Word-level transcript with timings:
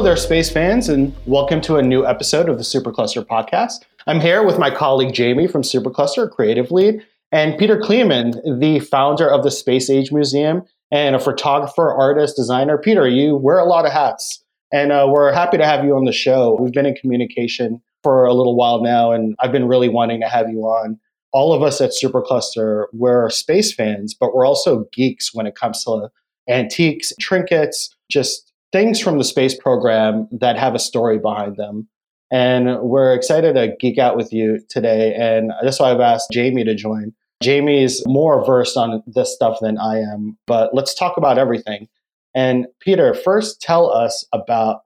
Hello 0.00 0.08
there, 0.08 0.16
space 0.16 0.48
fans, 0.48 0.88
and 0.88 1.14
welcome 1.26 1.60
to 1.60 1.76
a 1.76 1.82
new 1.82 2.06
episode 2.06 2.48
of 2.48 2.56
the 2.56 2.64
Supercluster 2.64 3.22
podcast. 3.22 3.84
I'm 4.06 4.18
here 4.18 4.42
with 4.42 4.58
my 4.58 4.74
colleague 4.74 5.12
Jamie 5.12 5.46
from 5.46 5.60
Supercluster, 5.60 6.30
creative 6.30 6.70
lead, 6.70 7.06
and 7.32 7.58
Peter 7.58 7.78
Kleeman, 7.78 8.58
the 8.58 8.78
founder 8.78 9.30
of 9.30 9.42
the 9.42 9.50
Space 9.50 9.90
Age 9.90 10.10
Museum 10.10 10.62
and 10.90 11.14
a 11.14 11.18
photographer, 11.18 11.92
artist, 11.92 12.34
designer. 12.34 12.78
Peter, 12.78 13.06
you 13.06 13.36
wear 13.36 13.58
a 13.58 13.66
lot 13.66 13.84
of 13.84 13.92
hats, 13.92 14.42
and 14.72 14.90
uh, 14.90 15.06
we're 15.06 15.34
happy 15.34 15.58
to 15.58 15.66
have 15.66 15.84
you 15.84 15.94
on 15.94 16.06
the 16.06 16.12
show. 16.12 16.56
We've 16.58 16.72
been 16.72 16.86
in 16.86 16.94
communication 16.94 17.82
for 18.02 18.24
a 18.24 18.32
little 18.32 18.56
while 18.56 18.82
now, 18.82 19.12
and 19.12 19.36
I've 19.40 19.52
been 19.52 19.68
really 19.68 19.90
wanting 19.90 20.22
to 20.22 20.28
have 20.28 20.48
you 20.48 20.60
on. 20.62 20.98
All 21.34 21.52
of 21.52 21.62
us 21.62 21.78
at 21.82 21.90
Supercluster, 21.90 22.86
we're 22.94 23.28
space 23.28 23.74
fans, 23.74 24.14
but 24.14 24.34
we're 24.34 24.46
also 24.46 24.86
geeks 24.94 25.34
when 25.34 25.46
it 25.46 25.56
comes 25.56 25.84
to 25.84 26.08
antiques, 26.48 27.12
trinkets, 27.20 27.94
just 28.10 28.49
things 28.72 29.00
from 29.00 29.18
the 29.18 29.24
space 29.24 29.56
program 29.56 30.28
that 30.32 30.58
have 30.58 30.74
a 30.74 30.78
story 30.78 31.18
behind 31.18 31.56
them. 31.56 31.88
And 32.32 32.80
we're 32.80 33.14
excited 33.14 33.54
to 33.54 33.74
geek 33.80 33.98
out 33.98 34.16
with 34.16 34.32
you 34.32 34.60
today. 34.68 35.14
And 35.14 35.52
that's 35.62 35.80
why 35.80 35.90
I've 35.90 36.00
asked 36.00 36.30
Jamie 36.32 36.64
to 36.64 36.74
join. 36.74 37.12
Jamie's 37.42 38.02
more 38.06 38.44
versed 38.44 38.76
on 38.76 39.02
this 39.06 39.34
stuff 39.34 39.58
than 39.60 39.78
I 39.78 39.98
am, 39.98 40.36
but 40.46 40.74
let's 40.74 40.94
talk 40.94 41.16
about 41.16 41.38
everything. 41.38 41.88
And 42.34 42.66
Peter, 42.80 43.14
first 43.14 43.60
tell 43.60 43.90
us 43.90 44.26
about 44.32 44.82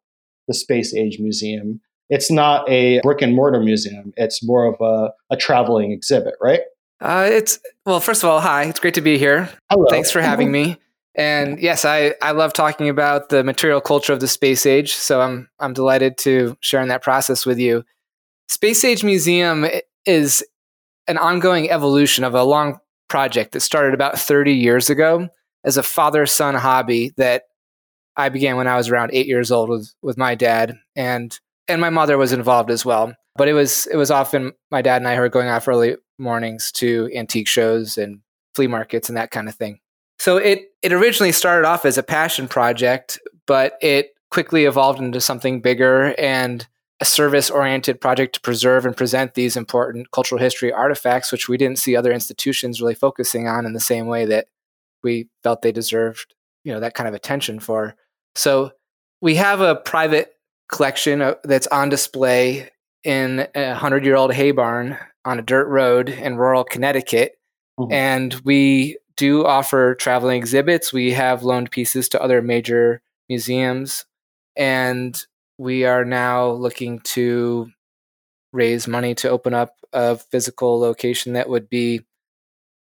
the 0.46 0.54
Space 0.54 0.94
Age 0.94 1.18
Museum. 1.18 1.80
It's 2.10 2.30
not 2.30 2.68
a 2.68 3.00
brick 3.00 3.22
and 3.22 3.34
mortar 3.34 3.60
museum, 3.60 4.12
it's 4.16 4.42
more 4.42 4.66
of 4.66 4.80
a, 4.80 5.12
a 5.30 5.36
traveling 5.36 5.90
exhibit, 5.90 6.34
right? 6.40 6.60
Uh, 7.00 7.28
it's 7.30 7.58
well, 7.84 8.00
first 8.00 8.22
of 8.22 8.30
all, 8.30 8.40
hi. 8.40 8.64
It's 8.64 8.80
great 8.80 8.94
to 8.94 9.00
be 9.00 9.18
here. 9.18 9.50
Hello. 9.68 9.86
Thanks 9.90 10.10
for 10.10 10.22
having 10.22 10.52
me. 10.52 10.78
And 11.16 11.60
yes, 11.60 11.84
I, 11.84 12.14
I 12.20 12.32
love 12.32 12.52
talking 12.52 12.88
about 12.88 13.28
the 13.28 13.44
material 13.44 13.80
culture 13.80 14.12
of 14.12 14.20
the 14.20 14.28
space 14.28 14.66
age. 14.66 14.94
So 14.94 15.20
I'm 15.20 15.48
I'm 15.60 15.72
delighted 15.72 16.18
to 16.18 16.56
share 16.60 16.82
in 16.82 16.88
that 16.88 17.02
process 17.02 17.46
with 17.46 17.58
you. 17.58 17.84
Space 18.48 18.84
Age 18.84 19.04
Museum 19.04 19.66
is 20.06 20.44
an 21.06 21.18
ongoing 21.18 21.70
evolution 21.70 22.24
of 22.24 22.34
a 22.34 22.42
long 22.42 22.78
project 23.08 23.52
that 23.52 23.60
started 23.60 23.94
about 23.94 24.18
30 24.18 24.52
years 24.52 24.90
ago 24.90 25.28
as 25.64 25.76
a 25.76 25.82
father 25.82 26.26
son 26.26 26.54
hobby 26.54 27.12
that 27.16 27.44
I 28.16 28.28
began 28.28 28.56
when 28.56 28.68
I 28.68 28.76
was 28.76 28.88
around 28.88 29.10
eight 29.12 29.26
years 29.26 29.50
old 29.50 29.68
with, 29.68 29.92
with 30.02 30.16
my 30.16 30.34
dad 30.34 30.78
and 30.94 31.38
and 31.66 31.80
my 31.80 31.90
mother 31.90 32.18
was 32.18 32.32
involved 32.32 32.70
as 32.70 32.84
well. 32.84 33.14
But 33.36 33.48
it 33.48 33.54
was 33.54 33.86
it 33.86 33.96
was 33.96 34.10
often 34.10 34.52
my 34.70 34.82
dad 34.82 34.96
and 34.96 35.08
I 35.08 35.18
were 35.18 35.28
going 35.28 35.48
out 35.48 35.66
early 35.66 35.96
mornings 36.18 36.70
to 36.72 37.10
antique 37.14 37.48
shows 37.48 37.98
and 37.98 38.20
flea 38.54 38.66
markets 38.66 39.08
and 39.08 39.16
that 39.16 39.30
kind 39.30 39.48
of 39.48 39.54
thing. 39.54 39.80
So 40.24 40.38
it 40.38 40.72
it 40.80 40.90
originally 40.90 41.32
started 41.32 41.68
off 41.68 41.84
as 41.84 41.98
a 41.98 42.02
passion 42.02 42.48
project, 42.48 43.20
but 43.46 43.74
it 43.82 44.14
quickly 44.30 44.64
evolved 44.64 44.98
into 44.98 45.20
something 45.20 45.60
bigger 45.60 46.14
and 46.18 46.66
a 46.98 47.04
service 47.04 47.50
oriented 47.50 48.00
project 48.00 48.36
to 48.36 48.40
preserve 48.40 48.86
and 48.86 48.96
present 48.96 49.34
these 49.34 49.54
important 49.54 50.12
cultural 50.12 50.40
history 50.40 50.72
artifacts, 50.72 51.30
which 51.30 51.46
we 51.46 51.58
didn't 51.58 51.78
see 51.78 51.94
other 51.94 52.10
institutions 52.10 52.80
really 52.80 52.94
focusing 52.94 53.46
on 53.46 53.66
in 53.66 53.74
the 53.74 53.80
same 53.80 54.06
way 54.06 54.24
that 54.24 54.46
we 55.02 55.28
felt 55.42 55.60
they 55.60 55.72
deserved, 55.72 56.34
you 56.64 56.72
know, 56.72 56.80
that 56.80 56.94
kind 56.94 57.06
of 57.06 57.12
attention 57.12 57.60
for. 57.60 57.94
So 58.34 58.72
we 59.20 59.34
have 59.34 59.60
a 59.60 59.76
private 59.76 60.36
collection 60.72 61.20
uh, 61.20 61.34
that's 61.44 61.66
on 61.66 61.90
display 61.90 62.70
in 63.02 63.46
a 63.54 63.74
hundred 63.74 64.06
year 64.06 64.16
old 64.16 64.32
hay 64.32 64.52
barn 64.52 64.96
on 65.26 65.38
a 65.38 65.42
dirt 65.42 65.68
road 65.68 66.08
in 66.08 66.36
rural 66.38 66.64
Connecticut. 66.64 67.34
Mm-hmm. 67.78 67.92
And 67.92 68.34
we 68.42 68.96
do 69.16 69.44
offer 69.44 69.94
traveling 69.94 70.36
exhibits. 70.38 70.92
We 70.92 71.12
have 71.12 71.42
loaned 71.42 71.70
pieces 71.70 72.08
to 72.10 72.22
other 72.22 72.42
major 72.42 73.02
museums. 73.28 74.04
And 74.56 75.20
we 75.58 75.84
are 75.84 76.04
now 76.04 76.50
looking 76.50 77.00
to 77.00 77.70
raise 78.52 78.86
money 78.86 79.14
to 79.16 79.30
open 79.30 79.54
up 79.54 79.76
a 79.92 80.16
physical 80.16 80.78
location 80.78 81.34
that 81.34 81.48
would 81.48 81.68
be 81.68 82.02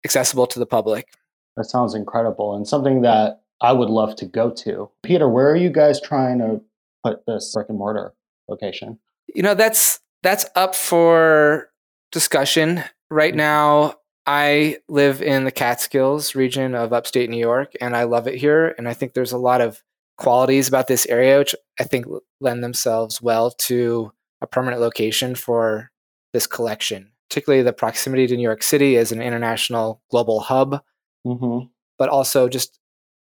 accessible 0.05 0.47
to 0.49 0.59
the 0.59 0.67
public. 0.67 1.09
That 1.57 1.65
sounds 1.65 1.95
incredible 1.95 2.55
and 2.55 2.67
something 2.67 3.03
that 3.03 3.43
I 3.61 3.73
would 3.73 3.89
love 3.89 4.17
to 4.17 4.27
go 4.27 4.51
to. 4.51 4.91
Peter, 5.03 5.29
where 5.29 5.51
are 5.51 5.57
you 5.57 5.71
guys 5.71 6.01
trying 6.01 6.39
to 6.39 6.61
put 7.03 7.25
this 7.27 7.53
brick 7.55 7.69
and 7.69 7.79
mortar 7.79 8.13
location? 8.49 8.99
You 9.35 9.43
know, 9.43 9.55
that's 9.55 10.01
that's 10.23 10.47
up 10.55 10.75
for 10.75 11.71
discussion. 12.13 12.83
Right 13.11 13.33
mm-hmm. 13.33 13.39
now, 13.39 13.95
I 14.27 14.79
live 14.89 15.21
in 15.21 15.45
the 15.45 15.53
Catskills 15.53 16.35
region 16.35 16.75
of 16.75 16.93
upstate 16.93 17.29
New 17.29 17.39
York 17.39 17.73
and 17.81 17.95
I 17.95 18.05
love 18.05 18.27
it 18.27 18.37
here 18.37 18.75
and 18.79 18.89
I 18.89 18.95
think 18.95 19.13
there's 19.13 19.33
a 19.33 19.39
lot 19.39 19.61
of 19.61 19.83
qualities 20.17 20.69
about 20.69 20.87
this 20.87 21.07
area 21.07 21.39
which 21.39 21.55
I 21.79 21.85
think 21.85 22.07
lend 22.41 22.65
themselves 22.65 23.21
well 23.21 23.51
to 23.51 24.13
a 24.41 24.47
permanent 24.47 24.81
location 24.81 25.35
for 25.35 25.91
this 26.33 26.47
collection, 26.47 27.13
particularly 27.29 27.63
the 27.63 27.73
proximity 27.73 28.27
to 28.27 28.37
New 28.37 28.43
York 28.43 28.63
City 28.63 28.97
as 28.97 29.13
an 29.13 29.21
international 29.21 30.03
global 30.11 30.41
hub, 30.41 30.83
mm-hmm. 31.27 31.67
but 31.99 32.09
also 32.09 32.49
just 32.49 32.79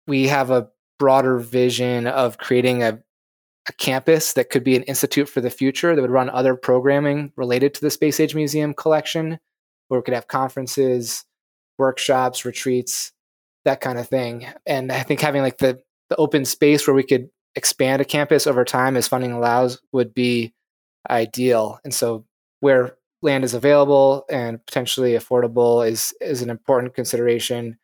we 0.06 0.28
have 0.28 0.50
a 0.50 0.68
broader 0.98 1.38
vision 1.38 2.06
of 2.06 2.38
creating 2.38 2.82
a, 2.82 2.98
a 3.68 3.72
campus 3.72 4.32
that 4.34 4.50
could 4.50 4.64
be 4.64 4.76
an 4.76 4.82
institute 4.84 5.28
for 5.28 5.40
the 5.40 5.50
future 5.50 5.94
that 5.94 6.02
would 6.02 6.10
run 6.10 6.30
other 6.30 6.54
programming 6.54 7.32
related 7.36 7.74
to 7.74 7.80
the 7.80 7.90
Space 7.90 8.20
Age 8.20 8.34
Museum 8.34 8.72
collection, 8.72 9.38
where 9.88 10.00
we 10.00 10.04
could 10.04 10.14
have 10.14 10.28
conferences, 10.28 11.24
workshops, 11.78 12.44
retreats, 12.44 13.12
that 13.64 13.80
kind 13.80 13.98
of 13.98 14.08
thing. 14.08 14.46
And 14.66 14.90
I 14.92 15.02
think 15.02 15.20
having 15.20 15.42
like 15.42 15.58
the 15.58 15.80
the 16.08 16.16
open 16.16 16.44
space 16.44 16.86
where 16.86 16.94
we 16.94 17.02
could 17.02 17.28
expand 17.56 18.00
a 18.00 18.04
campus 18.04 18.46
over 18.46 18.64
time 18.64 18.96
as 18.96 19.08
funding 19.08 19.32
allows 19.32 19.80
would 19.92 20.14
be 20.14 20.54
ideal. 21.10 21.80
And 21.84 21.92
so 21.92 22.24
where 22.60 22.96
land 23.22 23.44
is 23.44 23.54
available 23.54 24.24
and 24.30 24.64
potentially 24.66 25.12
affordable 25.12 25.86
is 25.86 26.14
is 26.20 26.42
an 26.42 26.50
important 26.50 26.94
consideration 26.94 27.78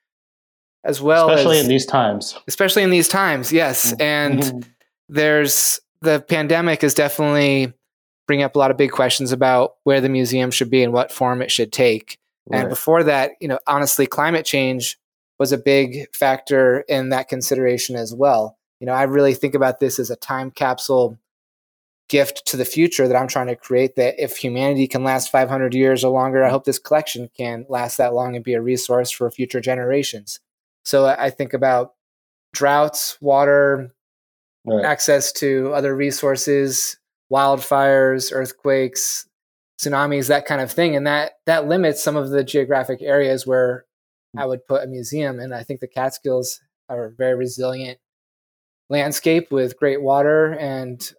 as 0.85 1.01
well 1.01 1.31
especially 1.31 1.59
as, 1.59 1.65
in 1.65 1.69
these 1.69 1.87
times 1.87 2.39
especially 2.49 2.83
in 2.83 2.91
these 2.91 3.09
times 3.09 3.53
yes 3.53 3.93
mm-hmm. 3.93 4.03
and 4.03 4.69
there's 5.09 5.81
the 6.03 6.21
pandemic 6.21 6.85
is 6.85 6.95
definitely 6.95 7.73
bringing 8.27 8.45
up 8.45 8.57
a 8.57 8.59
lot 8.59 8.71
of 8.71 8.77
big 8.77 8.93
questions 8.93 9.33
about 9.33 9.75
where 9.85 10.01
the 10.01 10.09
museum 10.09 10.51
should 10.51 10.71
be 10.71 10.83
and 10.83 10.93
what 10.93 11.13
form 11.13 11.43
it 11.43 11.51
should 11.51 11.73
take 11.73 12.19
right. 12.49 12.61
and 12.61 12.69
before 12.69 13.03
that 13.03 13.33
you 13.41 13.49
know 13.49 13.59
honestly 13.67 14.07
climate 14.07 14.47
change 14.47 14.99
was 15.43 15.51
a 15.51 15.59
big 15.59 16.07
factor 16.15 16.85
in 16.89 17.09
that 17.09 17.29
consideration 17.29 17.97
as 17.97 18.15
well. 18.15 18.57
You 18.79 18.87
know, 18.87 18.93
I 18.93 19.03
really 19.03 19.35
think 19.35 19.57
about 19.57 19.81
this 19.81 19.99
as 19.99 20.09
a 20.09 20.15
time 20.15 20.53
capsule 20.53 21.19
gift 22.09 22.47
to 22.47 22.57
the 22.57 22.65
future 22.65 23.09
that 23.09 23.17
I'm 23.17 23.27
trying 23.27 23.49
to 23.49 23.57
create 23.57 23.97
that 23.97 24.23
if 24.23 24.37
humanity 24.37 24.87
can 24.87 25.03
last 25.03 25.33
500 25.33 25.75
years 25.75 26.05
or 26.05 26.13
longer, 26.13 26.45
I 26.45 26.49
hope 26.49 26.65
this 26.65 26.79
collection 26.79 27.29
can 27.37 27.67
last 27.69 27.97
that 27.97 28.15
long 28.15 28.37
and 28.37 28.45
be 28.45 28.55
a 28.55 28.63
resource 28.63 29.11
for 29.11 29.29
future 29.33 29.61
generations. 29.61 30.39
So 30.85 31.07
I 31.07 31.31
think 31.31 31.55
about 31.55 31.95
droughts, 32.53 33.21
water, 33.21 33.93
right. 34.65 34.85
access 34.85 35.33
to 35.33 35.73
other 35.75 35.97
resources, 35.97 36.99
wildfires, 37.33 38.33
earthquakes, 38.33 39.27
tsunamis, 39.81 40.29
that 40.29 40.47
kind 40.47 40.61
of 40.61 40.71
thing. 40.71 40.95
And 40.95 41.07
that 41.07 41.33
that 41.47 41.67
limits 41.67 42.03
some 42.03 42.17
of 42.17 42.31
the 42.31 42.45
geographic 42.45 43.01
areas 43.03 43.47
where 43.47 43.87
I 44.37 44.47
would 44.47 44.67
put 44.67 44.85
a 44.85 44.87
museum. 44.87 45.41
And 45.41 45.55
I 45.55 45.63
think 45.63 45.81
the 45.81 45.89
Catskills 45.89 46.61
are 46.89 47.07
a 47.07 47.11
very 47.11 47.35
resilient 47.35 47.99
landscape 48.91 49.51
with 49.51 49.79
great 49.79 50.03
water 50.03 50.53
and 50.53 51.13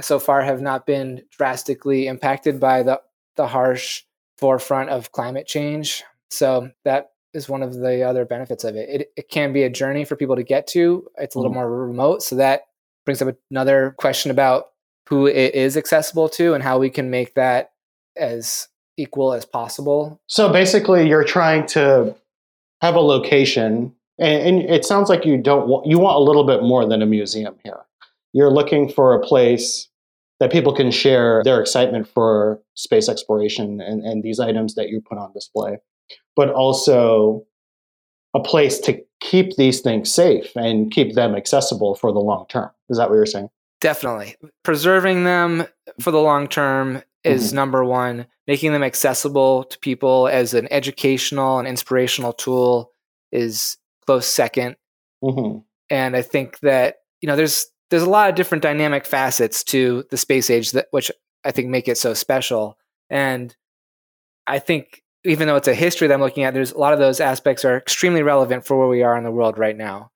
so 0.00 0.18
far 0.18 0.42
have 0.42 0.60
not 0.60 0.86
been 0.86 1.22
drastically 1.30 2.06
impacted 2.06 2.60
by 2.60 2.82
the, 2.82 3.00
the 3.36 3.46
harsh 3.46 4.02
forefront 4.38 4.90
of 4.90 5.12
climate 5.12 5.46
change. 5.46 6.04
So 6.30 6.70
that 6.84 7.12
is 7.32 7.48
one 7.48 7.62
of 7.62 7.74
the 7.74 8.02
other 8.02 8.24
benefits 8.24 8.64
of 8.64 8.76
it. 8.76 8.88
It, 8.88 9.08
it 9.16 9.28
can 9.28 9.52
be 9.52 9.62
a 9.62 9.70
journey 9.70 10.04
for 10.04 10.16
people 10.16 10.36
to 10.36 10.42
get 10.42 10.66
to. 10.68 11.06
It's 11.16 11.34
a 11.34 11.38
little 11.38 11.50
mm-hmm. 11.50 11.60
more 11.60 11.86
remote. 11.86 12.22
So 12.22 12.36
that 12.36 12.62
brings 13.04 13.22
up 13.22 13.34
another 13.50 13.94
question 13.98 14.30
about 14.30 14.66
who 15.08 15.26
it 15.26 15.54
is 15.54 15.76
accessible 15.76 16.28
to 16.30 16.54
and 16.54 16.62
how 16.62 16.78
we 16.78 16.90
can 16.90 17.10
make 17.10 17.34
that 17.34 17.72
as 18.16 18.68
equal 18.96 19.32
as 19.32 19.44
possible. 19.44 20.20
So 20.26 20.52
basically, 20.52 21.08
you're 21.08 21.24
trying 21.24 21.66
to 21.68 22.14
have 22.80 22.94
a 22.94 23.00
location, 23.00 23.94
and, 24.18 24.42
and 24.42 24.70
it 24.70 24.84
sounds 24.84 25.08
like 25.08 25.24
you 25.24 25.36
don't 25.36 25.68
want 25.68 25.86
you 25.86 25.98
want 25.98 26.16
a 26.16 26.20
little 26.20 26.44
bit 26.44 26.62
more 26.62 26.86
than 26.86 27.02
a 27.02 27.06
museum 27.06 27.56
here. 27.64 27.80
You're 28.32 28.50
looking 28.50 28.88
for 28.88 29.14
a 29.14 29.20
place 29.20 29.88
that 30.40 30.52
people 30.52 30.74
can 30.74 30.90
share 30.90 31.42
their 31.44 31.60
excitement 31.60 32.06
for 32.06 32.60
space 32.74 33.08
exploration 33.08 33.80
and, 33.80 34.02
and 34.04 34.22
these 34.22 34.38
items 34.38 34.74
that 34.74 34.90
you 34.90 35.00
put 35.00 35.16
on 35.16 35.32
display, 35.32 35.78
but 36.34 36.50
also 36.50 37.46
a 38.34 38.40
place 38.40 38.78
to 38.80 39.02
keep 39.20 39.56
these 39.56 39.80
things 39.80 40.12
safe 40.12 40.54
and 40.54 40.90
keep 40.90 41.14
them 41.14 41.34
accessible 41.34 41.94
for 41.94 42.12
the 42.12 42.18
long 42.18 42.44
term. 42.48 42.70
Is 42.90 42.98
that 42.98 43.08
what 43.08 43.16
you're 43.16 43.24
saying? 43.24 43.48
Definitely. 43.80 44.36
Preserving 44.62 45.24
them 45.24 45.66
for 46.00 46.10
the 46.10 46.20
long 46.20 46.48
term 46.48 47.02
is 47.24 47.48
mm-hmm. 47.48 47.56
number 47.56 47.84
one. 47.84 48.26
Making 48.46 48.72
them 48.72 48.82
accessible 48.82 49.64
to 49.64 49.78
people 49.80 50.28
as 50.28 50.54
an 50.54 50.68
educational 50.70 51.58
and 51.58 51.68
inspirational 51.68 52.32
tool 52.32 52.92
is 53.32 53.76
close 54.06 54.26
2nd 54.26 54.76
mm-hmm. 55.22 55.58
And 55.90 56.16
I 56.16 56.22
think 56.22 56.58
that 56.60 56.96
you 57.20 57.28
know 57.28 57.36
there's 57.36 57.66
there's 57.90 58.02
a 58.02 58.10
lot 58.10 58.28
of 58.28 58.34
different 58.34 58.62
dynamic 58.62 59.04
facets 59.04 59.62
to 59.64 60.04
the 60.10 60.16
space 60.16 60.50
age 60.50 60.72
that 60.72 60.88
which 60.90 61.10
I 61.44 61.52
think 61.52 61.68
make 61.68 61.86
it 61.86 61.98
so 61.98 62.14
special. 62.14 62.76
And 63.08 63.54
I 64.46 64.58
think 64.58 65.02
even 65.24 65.46
though 65.46 65.56
it's 65.56 65.68
a 65.68 65.74
history 65.74 66.08
that 66.08 66.14
I'm 66.14 66.20
looking 66.20 66.44
at, 66.44 66.54
there's 66.54 66.72
a 66.72 66.78
lot 66.78 66.92
of 66.92 66.98
those 66.98 67.20
aspects 67.20 67.64
are 67.64 67.76
extremely 67.76 68.22
relevant 68.22 68.66
for 68.66 68.76
where 68.76 68.88
we 68.88 69.02
are 69.02 69.16
in 69.16 69.24
the 69.24 69.30
world 69.30 69.58
right 69.58 69.76
now. 69.76 70.10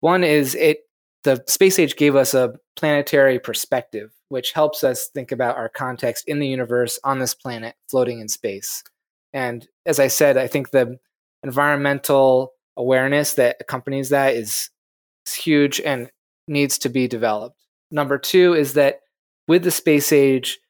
One 0.00 0.22
is 0.22 0.54
it 0.54 0.80
the 1.26 1.42
space 1.48 1.78
age 1.78 1.96
gave 1.96 2.14
us 2.14 2.34
a 2.34 2.54
planetary 2.76 3.40
perspective, 3.40 4.12
which 4.28 4.52
helps 4.52 4.84
us 4.84 5.08
think 5.08 5.32
about 5.32 5.56
our 5.56 5.68
context 5.68 6.24
in 6.28 6.38
the 6.38 6.46
universe 6.46 7.00
on 7.02 7.18
this 7.18 7.34
planet 7.34 7.74
floating 7.90 8.20
in 8.20 8.28
space. 8.28 8.84
And 9.32 9.66
as 9.84 9.98
I 9.98 10.06
said, 10.06 10.36
I 10.36 10.46
think 10.46 10.70
the 10.70 10.98
environmental 11.42 12.52
awareness 12.76 13.34
that 13.34 13.56
accompanies 13.60 14.10
that 14.10 14.34
is, 14.34 14.70
is 15.26 15.34
huge 15.34 15.80
and 15.80 16.10
needs 16.46 16.78
to 16.78 16.88
be 16.88 17.08
developed. 17.08 17.60
Number 17.90 18.18
two 18.18 18.54
is 18.54 18.74
that 18.74 19.00
with 19.48 19.64
the 19.64 19.72
space 19.72 20.12
age, 20.12 20.60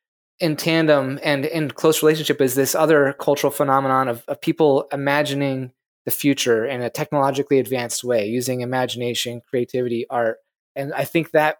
in 0.41 0.57
tandem 0.57 1.19
and 1.23 1.45
in 1.45 1.71
close 1.71 2.03
relationship 2.03 2.41
is 2.41 2.55
this 2.55 2.75
other 2.75 3.15
cultural 3.19 3.51
phenomenon 3.51 4.09
of, 4.09 4.25
of 4.29 4.41
people 4.41 4.87
imagining 4.93 5.73
the 6.05 6.11
future 6.11 6.65
in 6.65 6.83
a 6.83 6.91
technologically 6.91 7.59
advanced 7.59 8.05
way 8.05 8.27
using 8.27 8.61
imagination 8.61 9.43
creativity 9.51 10.07
art 10.09 10.39
and 10.77 10.93
i 10.95 11.05
think 11.05 11.33
that 11.33 11.59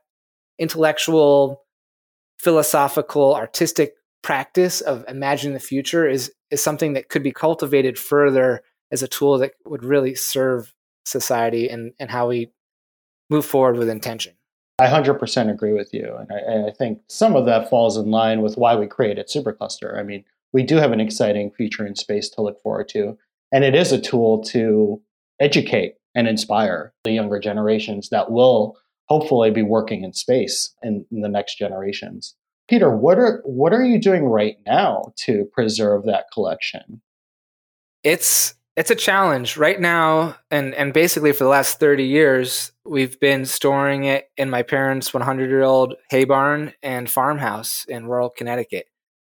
intellectual 0.59 1.65
philosophical 2.39 3.35
artistic 3.35 3.95
practice 4.23 4.81
of 4.81 5.05
imagining 5.09 5.55
the 5.55 5.61
future 5.61 6.09
is 6.09 6.33
is 6.51 6.63
something 6.63 6.93
that 6.93 7.09
could 7.09 7.23
be 7.23 7.33
cultivated 7.33 7.99
further 7.99 8.63
as 8.93 9.03
a 9.03 9.09
tool 9.09 9.39
that 9.39 9.53
would 9.65 9.83
really 9.83 10.15
serve 10.15 10.73
society 11.05 11.69
and 11.69 11.93
and 11.99 12.11
how 12.11 12.29
we 12.29 12.51
move 13.31 13.45
forward 13.45 13.77
with 13.77 13.89
intention 13.89 14.35
I 14.79 14.89
100% 14.89 15.51
agree 15.51 15.73
with 15.73 15.95
you. 15.95 16.15
And 16.19 16.31
I, 16.31 16.37
and 16.37 16.67
I, 16.67 16.71
think 16.71 17.01
some 17.09 17.35
of 17.35 17.47
that 17.47 17.71
falls 17.71 17.97
in 17.97 18.11
line 18.11 18.43
with 18.43 18.59
why 18.59 18.77
we 18.77 18.87
created 18.87 19.27
Supercluster. 19.27 19.99
I 19.99 20.03
mean, 20.03 20.23
we 20.53 20.63
do 20.63 20.77
have 20.77 20.93
an 20.93 21.01
exciting 21.01 21.51
future 21.51 21.87
in 21.87 21.97
space 21.97 22.29
to 22.31 22.43
look 22.43 22.63
forward 22.63 22.89
to. 22.91 23.17
And 23.53 23.65
it 23.65 23.75
is 23.75 23.93
a 23.93 24.01
tool 24.01 24.43
to 24.45 25.01
educate 25.41 25.95
and 26.15 26.29
inspire 26.29 26.93
the 27.05 27.13
younger 27.13 27.39
generations 27.39 28.11
that 28.11 28.31
will 28.31 28.77
hopefully 29.07 29.51
be 29.51 29.63
working 29.63 30.05
in 30.05 30.13
space 30.13 30.75
in, 30.83 31.05
in 31.11 31.21
the 31.23 31.29
next 31.29 31.59
generations. 31.59 32.35
Peter, 32.69 32.95
what 32.95 33.19
are 33.19 33.43
what 33.45 33.73
are 33.73 33.85
you 33.85 34.01
doing 34.01 34.25
right 34.25 34.57
now 34.67 35.13
to 35.17 35.45
preserve 35.53 36.05
that 36.05 36.27
collection? 36.33 37.01
It's 38.03 38.55
it's 38.77 38.91
a 38.91 38.97
challenge 38.97 39.57
right 39.57 39.81
now 39.81 40.37
and 40.51 40.75
and 40.75 40.93
basically 40.93 41.33
for 41.33 41.45
the 41.45 41.51
last 41.51 41.81
30 41.81 42.05
years 42.05 42.73
we've 42.85 43.19
been 43.19 43.47
storing 43.47 44.05
it 44.05 44.29
in 44.37 44.51
my 44.51 44.63
parents 44.63 45.15
100 45.15 45.49
year 45.49 45.63
old 45.63 45.95
hay 46.11 46.25
barn 46.25 46.75
and 46.83 47.11
farmhouse 47.11 47.87
in 47.89 48.07
rural 48.07 48.29
connecticut 48.29 48.87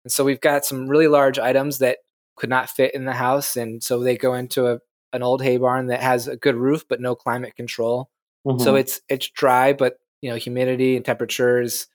and 0.05 0.11
so 0.11 0.23
we've 0.23 0.41
got 0.41 0.65
some 0.65 0.87
really 0.87 1.07
large 1.07 1.37
items 1.37 1.79
that 1.79 1.97
could 2.35 2.49
not 2.49 2.69
fit 2.69 2.95
in 2.95 3.05
the 3.05 3.13
house 3.13 3.57
and 3.57 3.83
so 3.83 3.99
they 3.99 4.15
go 4.15 4.33
into 4.33 4.67
a, 4.67 4.79
an 5.11 5.21
old 5.21 5.41
hay 5.41 5.57
barn 5.57 5.87
that 5.87 6.01
has 6.01 6.27
a 6.27 6.37
good 6.37 6.55
roof 6.55 6.85
but 6.87 7.01
no 7.01 7.13
climate 7.13 7.55
control 7.55 8.09
mm-hmm. 8.45 8.63
so 8.63 8.75
it's 8.75 9.01
it's 9.09 9.29
dry 9.29 9.73
but 9.73 9.97
you 10.21 10.29
know 10.29 10.35
humidity 10.35 10.95
and 10.95 11.05
temperatures 11.05 11.87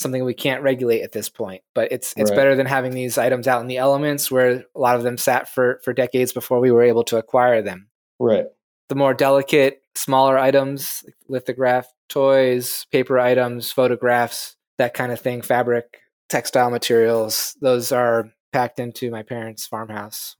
something 0.00 0.24
we 0.24 0.34
can't 0.34 0.62
regulate 0.62 1.02
at 1.02 1.12
this 1.12 1.28
point. 1.28 1.62
But 1.74 1.92
it's 1.92 2.14
it's 2.16 2.30
right. 2.30 2.36
better 2.36 2.56
than 2.56 2.66
having 2.66 2.92
these 2.92 3.18
items 3.18 3.46
out 3.46 3.60
in 3.60 3.68
the 3.68 3.76
elements 3.76 4.30
where 4.30 4.64
a 4.74 4.78
lot 4.78 4.96
of 4.96 5.02
them 5.02 5.18
sat 5.18 5.48
for 5.48 5.80
for 5.84 5.92
decades 5.92 6.32
before 6.32 6.58
we 6.58 6.70
were 6.70 6.82
able 6.82 7.04
to 7.04 7.18
acquire 7.18 7.62
them. 7.62 7.88
Right. 8.18 8.46
The 8.88 8.94
more 8.96 9.14
delicate, 9.14 9.82
smaller 9.94 10.38
items, 10.38 11.04
like 11.04 11.14
lithograph 11.28 11.86
toys, 12.08 12.86
paper 12.90 13.20
items, 13.20 13.70
photographs, 13.70 14.56
that 14.78 14.94
kind 14.94 15.12
of 15.12 15.20
thing, 15.20 15.42
fabric, 15.42 16.00
textile 16.28 16.70
materials, 16.70 17.56
those 17.60 17.92
are 17.92 18.32
packed 18.52 18.80
into 18.80 19.10
my 19.10 19.22
parents' 19.22 19.66
farmhouse. 19.66 20.36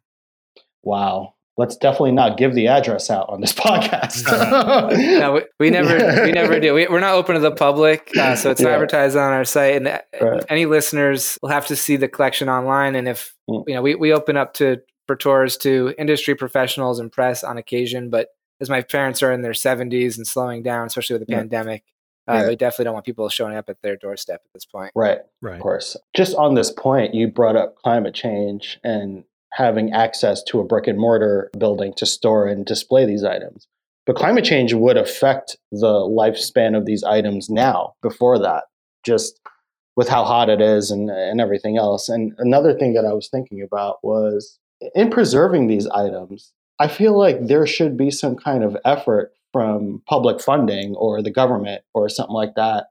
Wow 0.82 1.34
let's 1.60 1.76
definitely 1.76 2.12
not 2.12 2.38
give 2.38 2.54
the 2.54 2.66
address 2.68 3.10
out 3.10 3.28
on 3.28 3.42
this 3.42 3.52
podcast. 3.66 4.24
no, 5.20 5.34
we, 5.34 5.42
we, 5.58 5.70
never, 5.70 5.98
yeah. 5.98 6.24
we 6.24 6.32
never 6.40 6.58
do. 6.58 6.72
We, 6.72 6.86
are 6.86 7.00
not 7.00 7.14
open 7.14 7.34
to 7.34 7.40
the 7.40 7.50
public, 7.50 8.10
uh, 8.16 8.34
so 8.34 8.50
it's 8.50 8.62
yeah. 8.62 8.70
advertised 8.70 9.14
on 9.14 9.30
our 9.30 9.44
site. 9.44 9.76
And 9.76 9.88
uh, 9.88 10.00
right. 10.22 10.42
any 10.48 10.64
listeners 10.64 11.38
will 11.42 11.50
have 11.50 11.66
to 11.66 11.76
see 11.76 11.96
the 11.96 12.08
collection 12.08 12.48
online. 12.48 12.94
And 12.94 13.06
if 13.06 13.34
mm. 13.48 13.62
you 13.68 13.74
know, 13.74 13.82
we 13.82 13.94
we 13.94 14.10
open 14.10 14.38
up 14.38 14.54
to 14.54 14.80
for 15.06 15.16
tours 15.16 15.58
to 15.58 15.94
industry 15.98 16.34
professionals 16.34 16.98
and 16.98 17.12
press 17.12 17.44
on 17.44 17.58
occasion. 17.58 18.08
But 18.08 18.28
as 18.62 18.70
my 18.70 18.80
parents 18.80 19.22
are 19.22 19.30
in 19.30 19.42
their 19.42 19.52
70s 19.52 20.16
and 20.16 20.26
slowing 20.26 20.62
down, 20.62 20.86
especially 20.86 21.18
with 21.18 21.26
the 21.26 21.32
yeah. 21.32 21.40
pandemic. 21.40 21.84
Uh, 22.28 22.44
We 22.46 22.54
definitely 22.54 22.84
don't 22.84 22.94
want 22.94 23.06
people 23.06 23.28
showing 23.28 23.56
up 23.56 23.68
at 23.68 23.82
their 23.82 23.96
doorstep 23.96 24.42
at 24.44 24.52
this 24.54 24.64
point. 24.64 24.92
Right, 24.94 25.18
right. 25.42 25.56
Of 25.56 25.60
course. 25.60 25.96
Just 26.14 26.36
on 26.36 26.54
this 26.54 26.70
point, 26.70 27.12
you 27.12 27.26
brought 27.26 27.56
up 27.56 27.74
climate 27.74 28.14
change 28.14 28.78
and 28.84 29.24
having 29.52 29.92
access 29.92 30.42
to 30.44 30.60
a 30.60 30.64
brick 30.64 30.86
and 30.86 30.98
mortar 30.98 31.50
building 31.58 31.92
to 31.96 32.06
store 32.06 32.46
and 32.46 32.64
display 32.64 33.04
these 33.04 33.24
items. 33.24 33.66
But 34.06 34.16
climate 34.16 34.44
change 34.44 34.72
would 34.72 34.96
affect 34.96 35.56
the 35.70 35.86
lifespan 35.86 36.76
of 36.76 36.86
these 36.86 37.04
items 37.04 37.50
now, 37.50 37.94
before 38.02 38.38
that, 38.38 38.64
just 39.04 39.40
with 39.96 40.08
how 40.08 40.24
hot 40.24 40.48
it 40.48 40.60
is 40.60 40.90
and, 40.90 41.10
and 41.10 41.40
everything 41.40 41.76
else. 41.76 42.08
And 42.08 42.32
another 42.38 42.72
thing 42.72 42.94
that 42.94 43.04
I 43.04 43.12
was 43.12 43.28
thinking 43.28 43.60
about 43.60 43.98
was 44.02 44.58
in 44.94 45.10
preserving 45.10 45.66
these 45.66 45.86
items, 45.88 46.52
I 46.78 46.88
feel 46.88 47.18
like 47.18 47.46
there 47.46 47.66
should 47.66 47.96
be 47.96 48.10
some 48.10 48.36
kind 48.36 48.64
of 48.64 48.76
effort 48.84 49.32
from 49.52 50.02
public 50.08 50.40
funding 50.40 50.94
or 50.94 51.22
the 51.22 51.30
government 51.30 51.82
or 51.92 52.08
something 52.08 52.34
like 52.34 52.54
that 52.54 52.86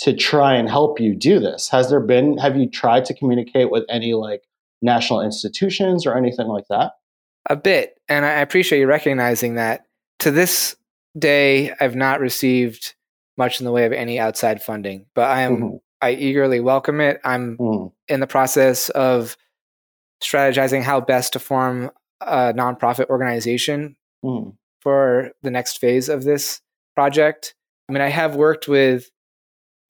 to 0.00 0.14
try 0.14 0.54
and 0.54 0.68
help 0.68 1.00
you 1.00 1.14
do 1.14 1.40
this. 1.40 1.68
Has 1.70 1.90
there 1.90 2.00
been, 2.00 2.38
have 2.38 2.56
you 2.56 2.68
tried 2.68 3.04
to 3.06 3.14
communicate 3.14 3.70
with 3.70 3.84
any 3.88 4.14
like 4.14 4.42
national 4.84 5.22
institutions 5.22 6.06
or 6.06 6.16
anything 6.16 6.46
like 6.46 6.66
that? 6.68 6.92
A 7.48 7.56
bit. 7.56 7.98
And 8.08 8.24
I 8.24 8.40
appreciate 8.40 8.80
you 8.80 8.86
recognizing 8.86 9.54
that. 9.56 9.86
To 10.20 10.30
this 10.30 10.76
day, 11.18 11.72
I've 11.80 11.96
not 11.96 12.20
received 12.20 12.94
much 13.36 13.60
in 13.60 13.64
the 13.64 13.72
way 13.72 13.84
of 13.84 13.92
any 13.92 14.18
outside 14.18 14.62
funding, 14.62 15.06
but 15.14 15.28
I 15.28 15.42
am 15.42 15.56
mm-hmm. 15.56 15.76
I 16.00 16.12
eagerly 16.12 16.60
welcome 16.60 17.00
it. 17.00 17.20
I'm 17.24 17.56
mm. 17.56 17.92
in 18.08 18.20
the 18.20 18.26
process 18.26 18.90
of 18.90 19.36
strategizing 20.22 20.82
how 20.82 21.00
best 21.00 21.32
to 21.32 21.38
form 21.38 21.90
a 22.20 22.52
nonprofit 22.52 23.08
organization 23.08 23.96
mm. 24.24 24.54
for 24.80 25.32
the 25.42 25.50
next 25.50 25.78
phase 25.78 26.08
of 26.08 26.24
this 26.24 26.60
project. 26.94 27.54
I 27.88 27.92
mean, 27.92 28.02
I 28.02 28.08
have 28.08 28.36
worked 28.36 28.68
with 28.68 29.10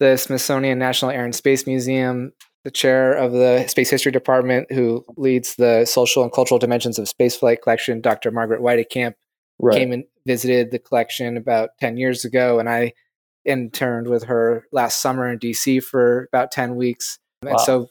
the 0.01 0.17
Smithsonian 0.17 0.79
National 0.79 1.11
Air 1.11 1.25
and 1.25 1.35
Space 1.35 1.67
Museum 1.67 2.33
the 2.65 2.71
chair 2.71 3.13
of 3.13 3.33
the 3.33 3.67
Space 3.69 3.91
History 3.91 4.11
Department, 4.11 4.73
who 4.73 5.05
leads 5.17 5.57
the 5.57 5.85
social 5.85 6.23
and 6.23 6.33
cultural 6.33 6.59
dimensions 6.59 6.99
of 6.99 7.07
spaceflight 7.07 7.61
collection, 7.63 8.01
Dr. 8.01 8.31
Margaret 8.31 8.63
Weitekamp, 8.63 9.15
right. 9.59 9.77
came 9.77 9.93
and 9.93 10.05
visited 10.27 10.71
the 10.71 10.79
collection 10.79 11.37
about 11.37 11.71
10 11.81 11.99
years 11.99 12.25
ago. 12.25 12.59
And 12.59 12.69
I 12.69 12.95
interned 13.45 14.09
with 14.09 14.25
her 14.25 14.67
last 14.73 15.03
summer 15.03 15.31
in 15.31 15.39
DC 15.39 15.83
for 15.85 16.29
about 16.33 16.51
10 16.51 16.77
weeks. 16.77 17.19
Wow. 17.43 17.51
And 17.51 17.61
so 17.61 17.89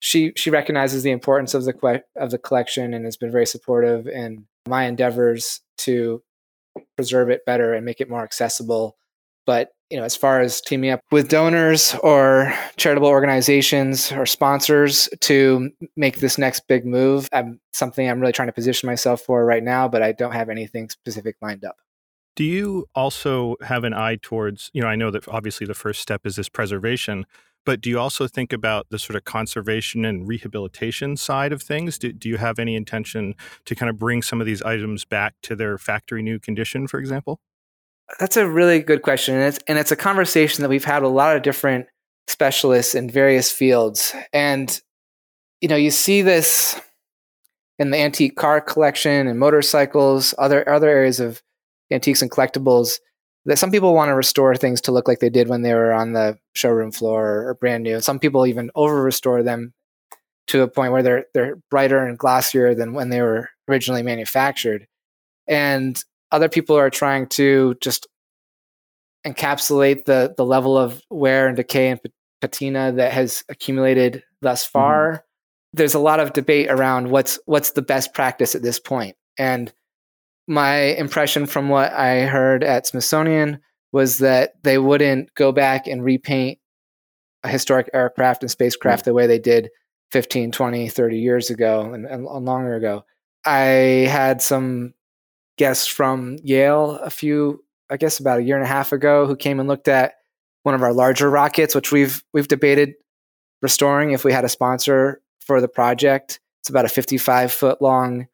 she 0.00 0.32
she 0.34 0.50
recognizes 0.50 1.02
the 1.02 1.10
importance 1.10 1.54
of 1.54 1.64
the 1.64 2.02
of 2.16 2.30
the 2.30 2.38
collection 2.38 2.94
and 2.94 3.04
has 3.04 3.16
been 3.16 3.30
very 3.30 3.46
supportive 3.46 4.08
in 4.08 4.46
my 4.66 4.84
endeavors 4.84 5.60
to 5.78 6.22
preserve 6.96 7.30
it 7.30 7.44
better 7.44 7.74
and 7.74 7.84
make 7.84 8.00
it 8.00 8.10
more 8.10 8.24
accessible. 8.24 8.96
But 9.50 9.72
you 9.90 9.98
know, 9.98 10.04
as 10.04 10.14
far 10.14 10.40
as 10.40 10.60
teaming 10.60 10.90
up 10.90 11.00
with 11.10 11.28
donors 11.28 11.96
or 12.04 12.54
charitable 12.76 13.08
organizations 13.08 14.12
or 14.12 14.24
sponsors 14.24 15.08
to 15.22 15.72
make 15.96 16.20
this 16.20 16.38
next 16.38 16.68
big 16.68 16.86
move, 16.86 17.28
I'm 17.32 17.58
something 17.72 18.08
I'm 18.08 18.20
really 18.20 18.32
trying 18.32 18.46
to 18.46 18.52
position 18.52 18.86
myself 18.86 19.22
for 19.22 19.44
right 19.44 19.64
now, 19.64 19.88
but 19.88 20.02
I 20.02 20.12
don't 20.12 20.30
have 20.30 20.50
anything 20.50 20.88
specific 20.88 21.34
lined 21.42 21.64
up. 21.64 21.74
Do 22.36 22.44
you 22.44 22.86
also 22.94 23.56
have 23.62 23.82
an 23.82 23.92
eye 23.92 24.18
towards, 24.22 24.70
you 24.72 24.82
know, 24.82 24.86
I 24.86 24.94
know 24.94 25.10
that 25.10 25.26
obviously 25.26 25.66
the 25.66 25.74
first 25.74 26.00
step 26.00 26.24
is 26.24 26.36
this 26.36 26.48
preservation, 26.48 27.26
but 27.66 27.80
do 27.80 27.90
you 27.90 27.98
also 27.98 28.28
think 28.28 28.52
about 28.52 28.86
the 28.90 29.00
sort 29.00 29.16
of 29.16 29.24
conservation 29.24 30.04
and 30.04 30.28
rehabilitation 30.28 31.16
side 31.16 31.52
of 31.52 31.60
things? 31.60 31.98
Do, 31.98 32.12
do 32.12 32.28
you 32.28 32.36
have 32.36 32.60
any 32.60 32.76
intention 32.76 33.34
to 33.64 33.74
kind 33.74 33.90
of 33.90 33.98
bring 33.98 34.22
some 34.22 34.40
of 34.40 34.46
these 34.46 34.62
items 34.62 35.04
back 35.04 35.34
to 35.42 35.56
their 35.56 35.76
factory 35.76 36.22
new 36.22 36.38
condition, 36.38 36.86
for 36.86 37.00
example? 37.00 37.40
That's 38.18 38.36
a 38.36 38.48
really 38.48 38.80
good 38.80 39.02
question. 39.02 39.34
And 39.36 39.44
it's, 39.44 39.58
and 39.66 39.78
it's 39.78 39.92
a 39.92 39.96
conversation 39.96 40.62
that 40.62 40.68
we've 40.68 40.84
had 40.84 41.02
a 41.02 41.08
lot 41.08 41.36
of 41.36 41.42
different 41.42 41.86
specialists 42.26 42.94
in 42.94 43.10
various 43.10 43.50
fields. 43.50 44.14
And, 44.32 44.80
you 45.60 45.68
know, 45.68 45.76
you 45.76 45.90
see 45.90 46.22
this 46.22 46.80
in 47.78 47.90
the 47.90 47.98
antique 47.98 48.36
car 48.36 48.60
collection 48.60 49.26
and 49.26 49.38
motorcycles, 49.38 50.34
other, 50.38 50.68
other 50.68 50.88
areas 50.88 51.20
of 51.20 51.42
antiques 51.90 52.22
and 52.22 52.30
collectibles 52.30 52.98
that 53.46 53.58
some 53.58 53.70
people 53.70 53.94
want 53.94 54.10
to 54.10 54.14
restore 54.14 54.54
things 54.54 54.80
to 54.82 54.92
look 54.92 55.08
like 55.08 55.20
they 55.20 55.30
did 55.30 55.48
when 55.48 55.62
they 55.62 55.74
were 55.74 55.92
on 55.92 56.12
the 56.12 56.38
showroom 56.54 56.92
floor 56.92 57.46
or 57.48 57.54
brand 57.54 57.82
new. 57.82 58.00
Some 58.00 58.18
people 58.18 58.46
even 58.46 58.70
over 58.74 59.02
restore 59.02 59.42
them 59.42 59.72
to 60.48 60.62
a 60.62 60.68
point 60.68 60.92
where 60.92 61.02
they're 61.02 61.24
they're 61.32 61.56
brighter 61.70 62.04
and 62.04 62.18
glossier 62.18 62.74
than 62.74 62.92
when 62.92 63.08
they 63.08 63.22
were 63.22 63.48
originally 63.68 64.02
manufactured. 64.02 64.86
And 65.46 66.02
other 66.32 66.48
people 66.48 66.76
are 66.76 66.90
trying 66.90 67.26
to 67.28 67.74
just 67.80 68.06
encapsulate 69.26 70.04
the 70.04 70.34
the 70.36 70.44
level 70.44 70.78
of 70.78 71.02
wear 71.10 71.46
and 71.46 71.56
decay 71.56 71.90
and 71.90 72.00
patina 72.40 72.92
that 72.92 73.12
has 73.12 73.44
accumulated 73.48 74.22
thus 74.40 74.64
mm-hmm. 74.64 74.72
far. 74.72 75.12
Mm-hmm. 75.12 75.16
There's 75.72 75.94
a 75.94 76.00
lot 76.00 76.20
of 76.20 76.32
debate 76.32 76.70
around 76.70 77.10
what's 77.10 77.38
what's 77.46 77.72
the 77.72 77.82
best 77.82 78.14
practice 78.14 78.54
at 78.54 78.62
this 78.62 78.80
point. 78.80 79.16
And 79.38 79.72
my 80.48 80.76
impression 80.76 81.46
from 81.46 81.68
what 81.68 81.92
I 81.92 82.22
heard 82.22 82.64
at 82.64 82.86
Smithsonian 82.86 83.60
was 83.92 84.18
that 84.18 84.52
they 84.62 84.78
wouldn't 84.78 85.34
go 85.34 85.52
back 85.52 85.86
and 85.86 86.04
repaint 86.04 86.58
a 87.42 87.48
historic 87.48 87.88
aircraft 87.94 88.42
and 88.42 88.50
spacecraft 88.50 89.02
mm-hmm. 89.02 89.10
the 89.10 89.14
way 89.14 89.26
they 89.26 89.38
did 89.38 89.70
15, 90.12 90.50
20, 90.50 90.88
30 90.88 91.18
years 91.18 91.50
ago 91.50 91.92
and, 91.92 92.04
and 92.04 92.24
longer 92.24 92.74
ago. 92.74 93.04
I 93.44 94.08
had 94.10 94.42
some 94.42 94.92
guests 95.60 95.86
from 95.86 96.38
Yale 96.42 96.92
a 97.02 97.10
few, 97.10 97.62
I 97.90 97.98
guess 97.98 98.18
about 98.18 98.38
a 98.38 98.42
year 98.42 98.56
and 98.56 98.64
a 98.64 98.68
half 98.68 98.92
ago, 98.92 99.26
who 99.26 99.36
came 99.36 99.60
and 99.60 99.68
looked 99.68 99.88
at 99.88 100.14
one 100.62 100.74
of 100.74 100.82
our 100.82 100.94
larger 100.94 101.28
rockets, 101.28 101.74
which 101.74 101.92
we've 101.92 102.24
we've 102.32 102.48
debated 102.48 102.94
restoring 103.60 104.12
if 104.12 104.24
we 104.24 104.32
had 104.32 104.46
a 104.46 104.48
sponsor 104.48 105.20
for 105.40 105.60
the 105.60 105.68
project. 105.68 106.40
It's 106.62 106.70
about 106.70 106.86
a 106.86 106.88
55 106.88 107.52
foot 107.52 107.82
long 107.82 108.26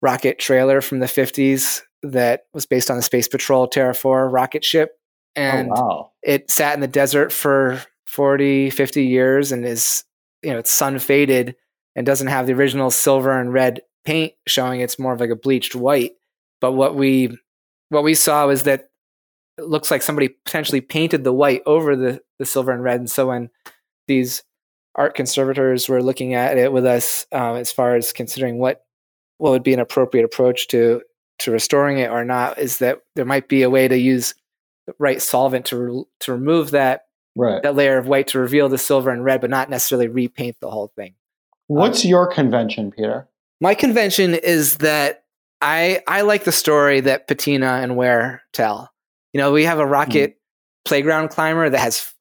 rocket 0.00 0.38
trailer 0.38 0.80
from 0.80 1.00
the 1.00 1.06
50s 1.06 1.82
that 2.02 2.44
was 2.54 2.64
based 2.64 2.90
on 2.90 2.96
the 2.96 3.02
Space 3.02 3.28
Patrol 3.28 3.68
Terra 3.68 3.94
4 3.94 4.30
rocket 4.30 4.64
ship. 4.64 4.92
Oh, 5.36 5.40
and 5.42 5.70
oh, 5.70 5.74
wow. 5.74 6.10
it 6.22 6.50
sat 6.50 6.72
in 6.72 6.80
the 6.80 6.88
desert 6.88 7.30
for 7.30 7.82
40, 8.06 8.70
50 8.70 9.04
years 9.04 9.52
and 9.52 9.66
is, 9.66 10.02
you 10.42 10.50
know, 10.50 10.58
it's 10.58 10.70
sun 10.70 10.98
faded 10.98 11.56
and 11.94 12.06
doesn't 12.06 12.28
have 12.28 12.46
the 12.46 12.54
original 12.54 12.90
silver 12.90 13.38
and 13.38 13.52
red 13.52 13.82
paint 14.06 14.32
showing. 14.46 14.80
It's 14.80 14.98
more 14.98 15.12
of 15.12 15.20
like 15.20 15.28
a 15.28 15.36
bleached 15.36 15.74
white. 15.74 16.12
But 16.60 16.72
what 16.72 16.94
we 16.94 17.36
what 17.90 18.04
we 18.04 18.14
saw 18.14 18.46
was 18.46 18.64
that 18.64 18.88
it 19.58 19.64
looks 19.64 19.90
like 19.90 20.02
somebody 20.02 20.28
potentially 20.28 20.80
painted 20.80 21.24
the 21.24 21.32
white 21.32 21.62
over 21.66 21.96
the, 21.96 22.20
the 22.38 22.46
silver 22.46 22.70
and 22.70 22.82
red. 22.82 23.00
And 23.00 23.10
so 23.10 23.28
when 23.28 23.50
these 24.06 24.42
art 24.94 25.14
conservators 25.14 25.88
were 25.88 26.02
looking 26.02 26.34
at 26.34 26.58
it 26.58 26.72
with 26.72 26.86
us 26.86 27.26
um, 27.32 27.56
as 27.56 27.72
far 27.72 27.96
as 27.96 28.12
considering 28.12 28.58
what 28.58 28.84
what 29.38 29.50
would 29.50 29.62
be 29.62 29.74
an 29.74 29.80
appropriate 29.80 30.24
approach 30.24 30.68
to 30.68 31.02
to 31.40 31.52
restoring 31.52 31.98
it 31.98 32.10
or 32.10 32.24
not, 32.24 32.58
is 32.58 32.78
that 32.78 33.00
there 33.14 33.24
might 33.24 33.48
be 33.48 33.62
a 33.62 33.70
way 33.70 33.86
to 33.86 33.96
use 33.96 34.34
the 34.86 34.94
right 34.98 35.22
solvent 35.22 35.66
to 35.66 35.76
re- 35.76 36.04
to 36.20 36.32
remove 36.32 36.72
that 36.72 37.06
right. 37.36 37.62
that 37.62 37.76
layer 37.76 37.96
of 37.98 38.08
white 38.08 38.26
to 38.28 38.40
reveal 38.40 38.68
the 38.68 38.78
silver 38.78 39.10
and 39.10 39.24
red, 39.24 39.40
but 39.40 39.50
not 39.50 39.70
necessarily 39.70 40.08
repaint 40.08 40.56
the 40.60 40.70
whole 40.70 40.92
thing. 40.96 41.14
What's 41.68 42.04
um, 42.04 42.10
your 42.10 42.26
convention, 42.26 42.90
Peter? 42.90 43.28
My 43.60 43.74
convention 43.74 44.34
is 44.34 44.78
that 44.78 45.24
I 45.60 46.00
I 46.06 46.22
like 46.22 46.44
the 46.44 46.52
story 46.52 47.00
that 47.00 47.26
Patina 47.26 47.80
and 47.82 47.96
Wear 47.96 48.42
tell. 48.52 48.90
You 49.32 49.38
know, 49.38 49.52
we 49.52 49.64
have 49.64 49.78
a 49.78 49.84
hmm. 49.84 49.90
rocket 49.90 50.30
mm. 50.32 50.36
playground 50.84 51.28
climber 51.28 51.68
that 51.68 51.78
has 51.78 52.12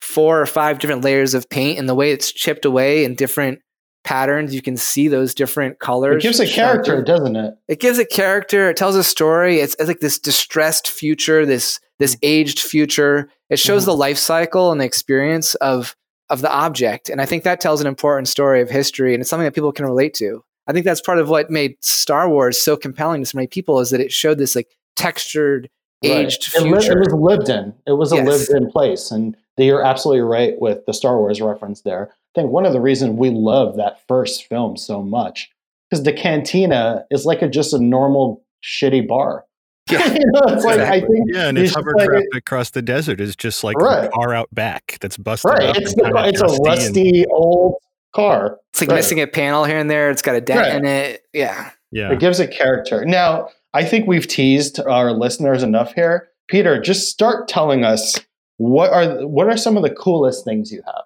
four 0.00 0.40
or 0.40 0.46
five 0.46 0.78
different 0.78 1.04
layers 1.04 1.34
of 1.34 1.48
paint, 1.48 1.78
and 1.78 1.88
the 1.88 1.94
way 1.94 2.12
it's 2.12 2.32
chipped 2.32 2.64
away 2.64 3.04
in 3.04 3.14
different 3.14 3.60
patterns, 4.02 4.54
you 4.54 4.62
can 4.62 4.76
see 4.76 5.08
those 5.08 5.34
different 5.34 5.78
colors. 5.78 6.24
It 6.24 6.26
gives 6.26 6.40
a 6.40 6.46
character, 6.46 7.02
doesn't 7.02 7.36
it? 7.36 7.54
It 7.68 7.80
gives 7.80 7.98
a 7.98 8.06
character. 8.06 8.70
It 8.70 8.76
tells 8.76 8.96
a 8.96 9.04
story. 9.04 9.60
It's, 9.60 9.74
it's 9.74 9.88
like 9.88 10.00
this 10.00 10.18
distressed 10.18 10.88
future, 10.88 11.44
this 11.44 11.80
this 11.98 12.14
hmm. 12.14 12.20
aged 12.22 12.60
future. 12.60 13.30
It 13.48 13.58
shows 13.58 13.82
mm. 13.82 13.86
the 13.86 13.96
life 13.96 14.18
cycle 14.18 14.72
and 14.72 14.80
the 14.80 14.86
experience 14.86 15.54
of 15.56 15.96
of 16.28 16.42
the 16.42 16.50
object, 16.50 17.08
and 17.08 17.20
I 17.20 17.26
think 17.26 17.44
that 17.44 17.60
tells 17.60 17.80
an 17.80 17.86
important 17.86 18.28
story 18.28 18.60
of 18.60 18.70
history, 18.70 19.14
and 19.14 19.20
it's 19.20 19.28
something 19.28 19.44
that 19.44 19.54
people 19.54 19.72
can 19.72 19.84
relate 19.84 20.14
to. 20.14 20.44
I 20.70 20.72
think 20.72 20.84
that's 20.84 21.00
part 21.00 21.18
of 21.18 21.28
what 21.28 21.50
made 21.50 21.76
Star 21.80 22.28
Wars 22.30 22.58
so 22.58 22.76
compelling 22.76 23.22
to 23.22 23.26
so 23.26 23.36
many 23.36 23.48
people 23.48 23.80
is 23.80 23.90
that 23.90 24.00
it 24.00 24.12
showed 24.12 24.38
this 24.38 24.54
like 24.54 24.68
textured, 24.94 25.68
aged 26.04 26.54
right. 26.54 26.62
future. 26.62 26.92
It, 26.92 26.98
li- 26.98 27.06
it, 27.08 27.12
was 27.12 27.14
lived 27.14 27.48
in. 27.48 27.74
It 27.88 27.92
was 27.94 28.12
a 28.12 28.16
yes. 28.16 28.26
lived 28.26 28.62
in 28.62 28.70
place, 28.70 29.10
and 29.10 29.36
you're 29.58 29.84
absolutely 29.84 30.22
right 30.22 30.54
with 30.60 30.86
the 30.86 30.94
Star 30.94 31.18
Wars 31.18 31.40
reference 31.40 31.80
there. 31.80 32.10
I 32.12 32.40
think 32.40 32.52
one 32.52 32.66
of 32.66 32.72
the 32.72 32.80
reasons 32.80 33.18
we 33.18 33.30
love 33.30 33.76
that 33.78 34.06
first 34.06 34.46
film 34.46 34.76
so 34.76 35.02
much 35.02 35.50
because 35.90 36.04
the 36.04 36.12
cantina 36.12 37.04
is 37.10 37.26
like 37.26 37.42
a 37.42 37.48
just 37.48 37.74
a 37.74 37.78
normal 37.80 38.44
shitty 38.62 39.08
bar. 39.08 39.44
Yeah, 39.90 40.06
you 40.12 40.20
know, 40.26 40.40
it's 40.44 40.64
exactly. 40.64 40.78
like 40.78 40.88
I 40.88 41.00
think 41.00 41.24
yeah, 41.32 41.48
and 41.48 41.58
it's 41.58 41.74
hovercraft 41.74 42.12
like, 42.12 42.26
across 42.32 42.70
the 42.70 42.82
desert 42.82 43.20
is 43.20 43.34
just 43.34 43.64
like 43.64 43.76
right. 43.78 44.04
a 44.04 44.08
car 44.10 44.34
out 44.34 44.54
back 44.54 44.98
that's 45.00 45.16
busted. 45.16 45.50
Right, 45.50 45.76
it's, 45.76 45.94
the, 45.94 46.12
it's 46.26 46.40
a 46.40 46.62
rusty 46.62 47.22
and, 47.22 47.32
old 47.32 47.74
car. 48.14 48.58
It's 48.70 48.80
like 48.80 48.90
right. 48.90 48.96
missing 48.96 49.20
a 49.20 49.26
panel 49.26 49.64
here 49.64 49.78
and 49.78 49.90
there. 49.90 50.10
It's 50.10 50.22
got 50.22 50.36
a 50.36 50.40
dent 50.40 50.60
right. 50.60 50.74
in 50.74 50.84
it. 50.84 51.22
Yeah. 51.32 51.70
Yeah. 51.90 52.12
It 52.12 52.20
gives 52.20 52.40
it 52.40 52.52
character. 52.52 53.04
Now, 53.04 53.48
I 53.72 53.84
think 53.84 54.06
we've 54.06 54.26
teased 54.26 54.80
our 54.80 55.12
listeners 55.12 55.62
enough 55.62 55.94
here. 55.94 56.28
Peter, 56.48 56.80
just 56.80 57.08
start 57.08 57.48
telling 57.48 57.84
us 57.84 58.18
what 58.56 58.92
are 58.92 59.26
what 59.26 59.46
are 59.46 59.56
some 59.56 59.76
of 59.76 59.82
the 59.82 59.90
coolest 59.90 60.44
things 60.44 60.70
you 60.70 60.82
have? 60.84 61.04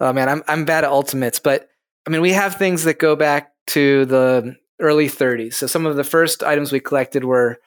Oh 0.00 0.12
man, 0.12 0.28
I'm 0.28 0.42
I'm 0.48 0.64
bad 0.64 0.84
at 0.84 0.90
ultimates, 0.90 1.38
but 1.38 1.68
I 2.06 2.10
mean 2.10 2.20
we 2.20 2.32
have 2.32 2.56
things 2.56 2.84
that 2.84 2.98
go 2.98 3.14
back 3.16 3.52
to 3.68 4.04
the 4.06 4.56
early 4.80 5.08
30s. 5.08 5.54
So 5.54 5.66
some 5.66 5.86
of 5.86 5.96
the 5.96 6.04
first 6.04 6.42
items 6.42 6.72
we 6.72 6.80
collected 6.80 7.24
were 7.24 7.58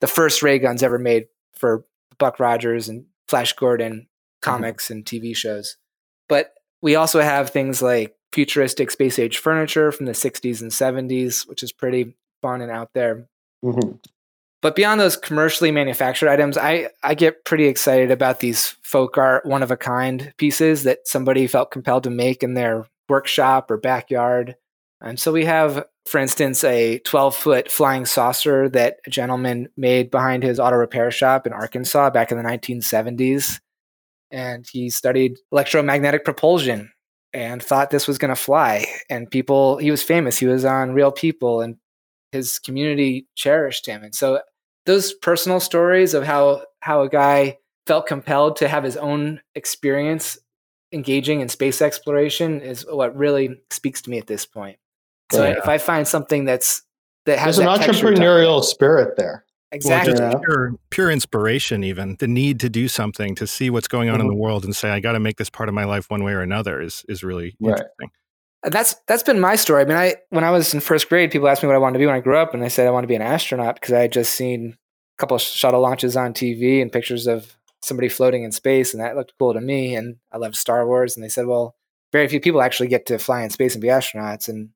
the 0.00 0.06
first 0.06 0.42
ray 0.42 0.58
guns 0.58 0.82
ever 0.82 0.98
made 0.98 1.26
for 1.54 1.84
Buck 2.18 2.38
Rogers 2.38 2.88
and 2.88 3.06
Flash 3.28 3.52
Gordon 3.54 3.92
mm-hmm. 3.92 4.50
comics 4.50 4.84
mm-hmm. 4.84 4.92
and 4.94 5.04
TV 5.04 5.36
shows. 5.36 5.76
But 6.28 6.54
we 6.80 6.94
also 6.94 7.20
have 7.20 7.50
things 7.50 7.82
like 7.82 8.14
futuristic 8.32 8.90
space 8.90 9.18
age 9.18 9.38
furniture 9.38 9.92
from 9.92 10.06
the 10.06 10.12
60s 10.12 10.60
and 10.60 10.70
70s, 10.70 11.48
which 11.48 11.62
is 11.62 11.72
pretty 11.72 12.14
fun 12.42 12.60
and 12.60 12.70
out 12.70 12.90
there. 12.94 13.26
Mm-hmm. 13.64 13.96
But 14.62 14.76
beyond 14.76 15.00
those 15.00 15.16
commercially 15.16 15.70
manufactured 15.70 16.28
items, 16.28 16.58
I, 16.58 16.90
I 17.02 17.14
get 17.14 17.44
pretty 17.44 17.64
excited 17.64 18.10
about 18.10 18.40
these 18.40 18.76
folk 18.82 19.16
art, 19.16 19.46
one 19.46 19.62
of 19.62 19.70
a 19.70 19.76
kind 19.76 20.34
pieces 20.36 20.82
that 20.82 21.08
somebody 21.08 21.46
felt 21.46 21.70
compelled 21.70 22.04
to 22.04 22.10
make 22.10 22.42
in 22.42 22.54
their 22.54 22.86
workshop 23.08 23.70
or 23.70 23.78
backyard. 23.78 24.56
And 25.00 25.18
so 25.18 25.32
we 25.32 25.46
have, 25.46 25.86
for 26.06 26.18
instance, 26.18 26.62
a 26.62 26.98
12 27.00 27.34
foot 27.34 27.70
flying 27.70 28.04
saucer 28.04 28.68
that 28.68 28.98
a 29.06 29.10
gentleman 29.10 29.70
made 29.78 30.10
behind 30.10 30.42
his 30.42 30.60
auto 30.60 30.76
repair 30.76 31.10
shop 31.10 31.46
in 31.46 31.54
Arkansas 31.54 32.10
back 32.10 32.30
in 32.30 32.36
the 32.36 32.44
1970s. 32.44 33.60
And 34.30 34.66
he 34.70 34.90
studied 34.90 35.38
electromagnetic 35.50 36.24
propulsion 36.24 36.92
and 37.32 37.62
thought 37.62 37.90
this 37.90 38.08
was 38.08 38.18
going 38.18 38.30
to 38.30 38.36
fly. 38.36 38.86
And 39.08 39.30
people, 39.30 39.78
he 39.78 39.90
was 39.90 40.02
famous. 40.02 40.38
He 40.38 40.46
was 40.46 40.64
on 40.64 40.92
Real 40.92 41.12
People, 41.12 41.60
and 41.60 41.76
his 42.32 42.58
community 42.58 43.26
cherished 43.34 43.86
him. 43.86 44.02
And 44.02 44.14
so 44.14 44.40
those 44.86 45.12
personal 45.12 45.60
stories 45.60 46.14
of 46.14 46.24
how 46.24 46.64
how 46.80 47.02
a 47.02 47.08
guy 47.08 47.58
felt 47.86 48.06
compelled 48.06 48.56
to 48.56 48.68
have 48.68 48.84
his 48.84 48.96
own 48.96 49.40
experience 49.54 50.38
engaging 50.92 51.40
in 51.40 51.48
space 51.48 51.82
exploration 51.82 52.60
is 52.60 52.84
what 52.88 53.16
really 53.16 53.60
speaks 53.70 54.02
to 54.02 54.10
me 54.10 54.18
at 54.18 54.26
this 54.26 54.46
point. 54.46 54.78
So 55.32 55.44
yeah. 55.44 55.58
if 55.58 55.68
I 55.68 55.78
find 55.78 56.06
something 56.06 56.44
that's 56.44 56.82
that 57.26 57.38
has 57.38 57.58
there's 57.58 57.68
an 57.68 57.80
entrepreneurial 57.80 58.64
spirit 58.64 59.16
there. 59.16 59.44
Exactly. 59.72 60.14
Well, 60.14 60.32
just 60.32 60.44
pure, 60.44 60.74
pure 60.90 61.10
inspiration, 61.10 61.84
even 61.84 62.16
the 62.18 62.26
need 62.26 62.58
to 62.60 62.68
do 62.68 62.88
something 62.88 63.34
to 63.36 63.46
see 63.46 63.70
what's 63.70 63.88
going 63.88 64.08
on 64.08 64.16
mm-hmm. 64.16 64.22
in 64.22 64.28
the 64.28 64.34
world 64.34 64.64
and 64.64 64.74
say, 64.74 64.90
I 64.90 65.00
got 65.00 65.12
to 65.12 65.20
make 65.20 65.36
this 65.36 65.50
part 65.50 65.68
of 65.68 65.74
my 65.74 65.84
life 65.84 66.10
one 66.10 66.24
way 66.24 66.32
or 66.32 66.40
another 66.40 66.80
is 66.80 67.04
is 67.08 67.22
really 67.22 67.56
right. 67.60 67.72
interesting. 67.72 68.10
That's 68.62 68.96
that's 69.06 69.22
been 69.22 69.40
my 69.40 69.56
story. 69.56 69.82
I 69.82 69.84
mean, 69.86 69.96
I 69.96 70.16
when 70.30 70.44
I 70.44 70.50
was 70.50 70.74
in 70.74 70.80
first 70.80 71.08
grade, 71.08 71.30
people 71.30 71.48
asked 71.48 71.62
me 71.62 71.68
what 71.68 71.76
I 71.76 71.78
wanted 71.78 71.94
to 71.94 71.98
be 72.00 72.06
when 72.06 72.16
I 72.16 72.20
grew 72.20 72.36
up, 72.36 72.52
and 72.52 72.64
I 72.64 72.68
said 72.68 72.86
I 72.86 72.90
want 72.90 73.04
to 73.04 73.08
be 73.08 73.14
an 73.14 73.22
astronaut 73.22 73.76
because 73.76 73.92
I 73.92 74.00
had 74.00 74.12
just 74.12 74.34
seen 74.34 74.76
a 75.16 75.20
couple 75.20 75.36
of 75.36 75.40
shuttle 75.40 75.80
launches 75.80 76.16
on 76.16 76.34
TV 76.34 76.82
and 76.82 76.92
pictures 76.92 77.26
of 77.26 77.56
somebody 77.80 78.08
floating 78.08 78.42
in 78.42 78.52
space, 78.52 78.92
and 78.92 79.02
that 79.02 79.16
looked 79.16 79.34
cool 79.38 79.54
to 79.54 79.60
me. 79.60 79.94
And 79.94 80.16
I 80.32 80.38
loved 80.38 80.56
Star 80.56 80.86
Wars, 80.86 81.16
and 81.16 81.24
they 81.24 81.28
said, 81.28 81.46
well, 81.46 81.76
very 82.12 82.28
few 82.28 82.40
people 82.40 82.60
actually 82.60 82.88
get 82.88 83.06
to 83.06 83.18
fly 83.18 83.42
in 83.42 83.50
space 83.50 83.74
and 83.74 83.80
be 83.80 83.88
astronauts, 83.88 84.48
and 84.48 84.70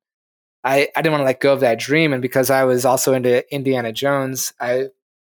I, 0.64 0.88
I 0.97 1.02
didn't 1.02 1.12
want 1.12 1.21
to 1.21 1.26
let 1.26 1.40
go 1.40 1.52
of 1.52 1.61
that 1.61 1.78
dream. 1.78 2.12
And 2.12 2.23
because 2.23 2.50
I 2.50 2.64
was 2.64 2.85
also 2.85 3.12
into 3.12 3.44
Indiana 3.54 3.92
Jones, 3.92 4.54
I 4.59 4.87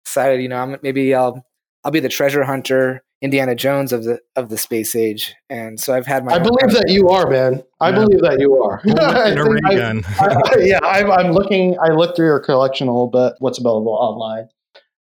decided, 0.05 0.41
you 0.41 0.48
know, 0.48 0.57
I'm, 0.57 0.77
maybe 0.81 1.13
I'll 1.13 1.46
I'll 1.84 1.91
be 1.91 2.00
the 2.00 2.10
treasure 2.10 2.43
hunter, 2.43 3.03
Indiana 3.22 3.55
Jones 3.55 3.91
of 3.91 4.05
the 4.05 4.19
of 4.36 4.50
the 4.50 4.57
space 4.57 4.96
age. 4.96 5.36
And 5.50 5.79
so 5.79 5.93
I've 5.93 6.07
had 6.07 6.24
my. 6.24 6.34
I 6.34 6.39
believe 6.39 6.72
that 6.72 6.86
you 6.88 7.10
are, 7.10 7.29
man. 7.29 7.63
I 7.81 7.89
yeah. 7.89 7.96
believe 7.96 8.22
that 8.22 8.39
you 8.39 8.55
are. 8.63 8.81
I, 10.19 10.36
I, 10.55 10.63
yeah, 10.63 10.79
I'm, 10.84 11.12
I'm 11.12 11.31
looking. 11.31 11.77
I 11.79 11.91
looked 11.93 12.15
through 12.15 12.27
your 12.27 12.39
collection 12.39 12.88
a 12.88 12.91
little 12.91 13.10
bit. 13.10 13.34
What's 13.39 13.60
available 13.60 13.93
online, 13.93 14.48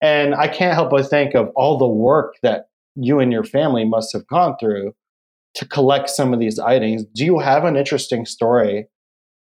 and 0.00 0.35
I 0.35 0.49
can't 0.49 0.75
help 0.75 0.90
but 0.90 1.09
think 1.09 1.35
of 1.35 1.50
all 1.56 1.76
the 1.76 1.88
work 1.88 2.37
that 2.42 2.68
you 2.94 3.18
and 3.18 3.33
your 3.33 3.44
family 3.44 3.85
must 3.85 4.12
have 4.12 4.26
gone 4.28 4.56
through 4.61 4.94
to 5.54 5.66
collect 5.66 6.11
some 6.11 6.33
of 6.33 6.40
these 6.40 6.59
items. 6.59 7.04
Do 7.14 7.25
you 7.25 7.40
have 7.40 7.64
an 7.64 7.76
interesting 7.76 8.26
story 8.26 8.87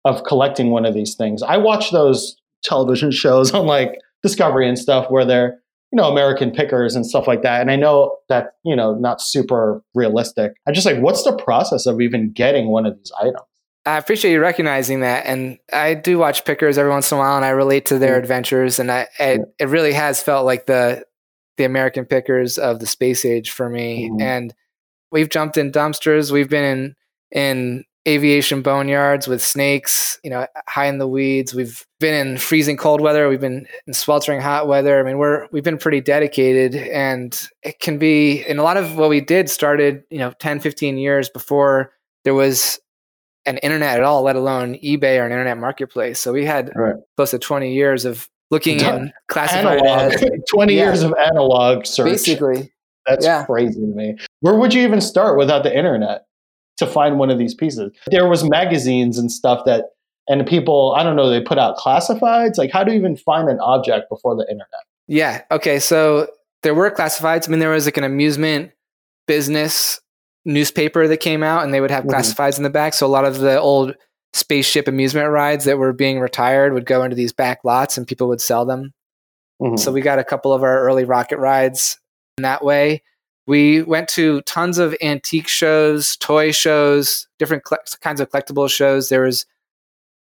of 0.07 0.23
collecting 0.25 0.71
one 0.71 0.87
of 0.87 0.95
these 0.95 1.15
things. 1.15 1.43
I 1.43 1.57
watch 1.57 1.91
those 1.91 2.37
television 2.63 3.11
shows 3.11 3.53
on 3.55 3.67
like 3.67 3.99
Discovery 4.23 4.69
and 4.69 4.79
stuff 4.79 5.11
where 5.11 5.25
they're, 5.25 5.59
you 5.93 5.97
know, 5.97 6.11
American 6.11 6.51
pickers 6.51 6.97
and 6.97 7.07
stuff 7.07 7.27
like 7.27 7.43
that. 7.43 7.61
And 7.61 7.71
I 7.71 7.77
know 7.77 8.17
that, 8.29 8.55
you 8.65 8.75
know, 8.75 8.95
not 8.95 9.21
super 9.21 9.83
realistic. 9.95 10.53
I 10.67 10.73
just 10.73 10.87
like, 10.87 10.99
what's 10.99 11.23
the 11.23 11.37
process 11.37 11.87
of 11.87 12.01
even 12.01 12.33
getting 12.33 12.69
one 12.69 12.87
of 12.87 12.97
these 12.97 13.13
items? 13.21 13.43
I 13.85 13.99
appreciate 13.99 14.33
you 14.33 14.41
recognizing 14.41 15.01
that. 15.01 15.27
And 15.27 15.59
I 15.73 15.95
do 15.95 16.19
watch 16.19 16.45
pickers 16.45 16.77
every 16.77 16.91
once 16.91 17.13
in 17.13 17.19
a 17.19 17.21
while 17.21 17.37
and 17.37 17.45
I 17.45 17.51
relate 17.51 17.87
to 17.87 17.99
their 17.99 18.15
mm-hmm. 18.15 18.23
adventures. 18.23 18.79
And 18.81 18.91
I, 18.91 19.07
it, 19.21 19.43
it 19.61 19.69
really 19.69 19.93
has 19.93 20.21
felt 20.21 20.45
like 20.45 20.67
the, 20.67 21.05
the 21.57 21.65
American 21.65 22.05
pickers 22.05 22.59
of 22.59 22.81
the 22.81 22.87
space 22.87 23.25
age 23.25 23.51
for 23.51 23.69
me. 23.69 24.11
Mhm. 24.11 24.23
And 24.23 24.55
we've 25.13 25.29
jumped 25.29 25.57
in 25.57 25.71
dumpsters. 25.71 26.33
We've 26.33 26.51
been 26.51 26.65
in 26.65 26.97
in 27.33 27.85
aviation 28.07 28.63
boneyards 28.63 29.27
with 29.27 29.43
snakes, 29.43 30.19
you 30.23 30.31
know, 30.31 30.47
high 30.69 30.87
in 30.87 30.99
the 30.99 31.09
weeds. 31.09 31.55
We've 31.55 31.85
been 31.99 32.15
in 32.15 32.39
freezing 32.39 32.77
cold 32.77 33.01
weather. 33.01 33.29
We've 33.29 33.41
been 33.41 33.67
in 33.87 33.95
sweltering 33.95 34.41
hot 34.41 34.69
weather. 34.69 35.01
I 35.01 35.03
mean, 35.03 35.19
we're 35.19 35.49
we've 35.51 35.65
been 35.65 35.79
pretty 35.79 36.01
dedicated 36.01 36.75
and 36.77 37.41
it 37.63 37.81
can 37.81 37.99
be 37.99 38.45
and 38.45 38.59
a 38.59 38.63
lot 38.63 38.77
of 38.77 38.97
what 38.97 39.09
we 39.11 39.21
did 39.21 39.51
started, 39.51 40.05
you 40.11 40.19
know, 40.19 40.33
10, 40.39 40.61
15 40.61 40.99
years 40.99 41.29
before 41.29 41.93
there 42.25 42.35
was 42.35 42.79
an 43.45 43.59
internet 43.59 43.99
at 43.99 44.03
all, 44.05 44.23
let 44.23 44.37
alone 44.37 44.75
eBay 44.85 45.19
or 45.21 45.25
an 45.27 45.33
internet 45.33 45.59
marketplace. 45.59 46.21
So 46.21 46.33
we 46.33 46.45
had 46.45 46.71
Right. 46.75 46.95
close 47.17 47.31
to 47.33 47.39
20 47.39 47.73
years 47.75 48.05
of 48.05 48.29
looking 48.51 48.81
in 48.81 49.13
classified 49.29 49.81
analog. 49.81 50.13
ads. 50.13 50.25
20 50.51 50.75
Yeah. 50.75 50.85
years 50.85 51.03
of 51.03 51.13
analog 51.15 51.87
search. 51.87 52.07
Basically, 52.11 52.73
That's 53.07 53.25
yeah. 53.25 53.45
crazy 53.45 53.81
to 53.81 53.87
me. 53.87 54.17
Where 54.41 54.55
would 54.55 54.75
you 54.75 54.83
even 54.83 55.01
start 55.01 55.37
without 55.39 55.63
the 55.65 55.77
internet 55.77 56.27
to 56.79 56.87
find 56.87 57.19
one 57.19 57.31
of 57.31 57.39
these 57.39 57.55
pieces? 57.55 57.91
There 58.11 58.29
was 58.29 58.49
magazines 58.49 59.19
and 59.19 59.31
stuff 59.31 59.65
that 59.67 59.87
and 60.29 60.45
people, 60.45 60.93
I 60.97 61.05
don't 61.05 61.15
know, 61.15 61.31
they 61.31 61.41
put 61.41 61.59
out 61.59 61.77
classifieds. 61.77 62.59
Like 62.59 62.71
how 62.73 62.83
do 62.85 62.93
you 62.93 62.99
even 62.99 63.17
find 63.17 63.49
an 63.49 63.61
object 63.61 64.09
before 64.09 64.35
the 64.35 64.43
internet? 64.43 64.83
Yeah. 65.07 65.43
Okay. 65.51 65.79
So 65.79 66.29
there 66.63 66.75
were 66.75 66.91
classifieds. 66.91 67.49
I 67.49 67.51
mean, 67.51 67.61
there 67.61 67.71
was 67.71 67.85
like 67.85 67.97
an 67.97 68.05
amusement 68.05 68.73
business 69.29 70.01
newspaper 70.45 71.09
that 71.09 71.19
came 71.19 71.43
out, 71.43 71.65
and 71.65 71.75
they 71.75 71.81
would 71.81 71.91
have 71.91 72.05
Mhm. 72.05 72.11
classifieds 72.11 72.57
in 72.57 72.63
the 72.65 72.71
back. 72.71 72.95
So 72.95 73.07
a 73.07 73.09
lot 73.09 73.25
of 73.25 73.39
the 73.39 73.61
old 73.61 73.95
spaceship 74.33 74.87
amusement 74.87 75.31
rides 75.31 75.65
that 75.65 75.79
were 75.79 75.93
being 75.93 76.21
retired 76.21 76.73
would 76.73 76.87
go 76.87 77.03
into 77.03 77.17
these 77.17 77.33
back 77.33 77.61
lots, 77.65 77.97
and 77.97 78.07
people 78.07 78.29
would 78.29 78.41
sell 78.41 78.65
them. 78.65 78.93
Mhm. 79.63 79.79
So 79.79 79.91
we 79.93 80.01
got 80.01 80.19
a 80.19 80.25
couple 80.25 80.53
of 80.53 80.63
our 80.63 80.81
early 80.83 81.05
rocket 81.05 81.39
rides 81.39 81.99
in 82.39 82.43
that 82.43 82.63
way. 82.65 83.03
We 83.47 83.83
went 83.83 84.09
to 84.11 84.41
tons 84.43 84.79
of 84.79 84.97
antique 85.01 85.49
shows, 85.49 86.17
toy 86.17 86.51
shows, 86.53 87.29
different 87.39 87.65
cle- 87.65 87.79
kinds 88.01 88.21
of 88.21 88.31
collectible 88.31 88.69
shows. 88.69 89.09
There 89.09 89.23
was 89.23 89.47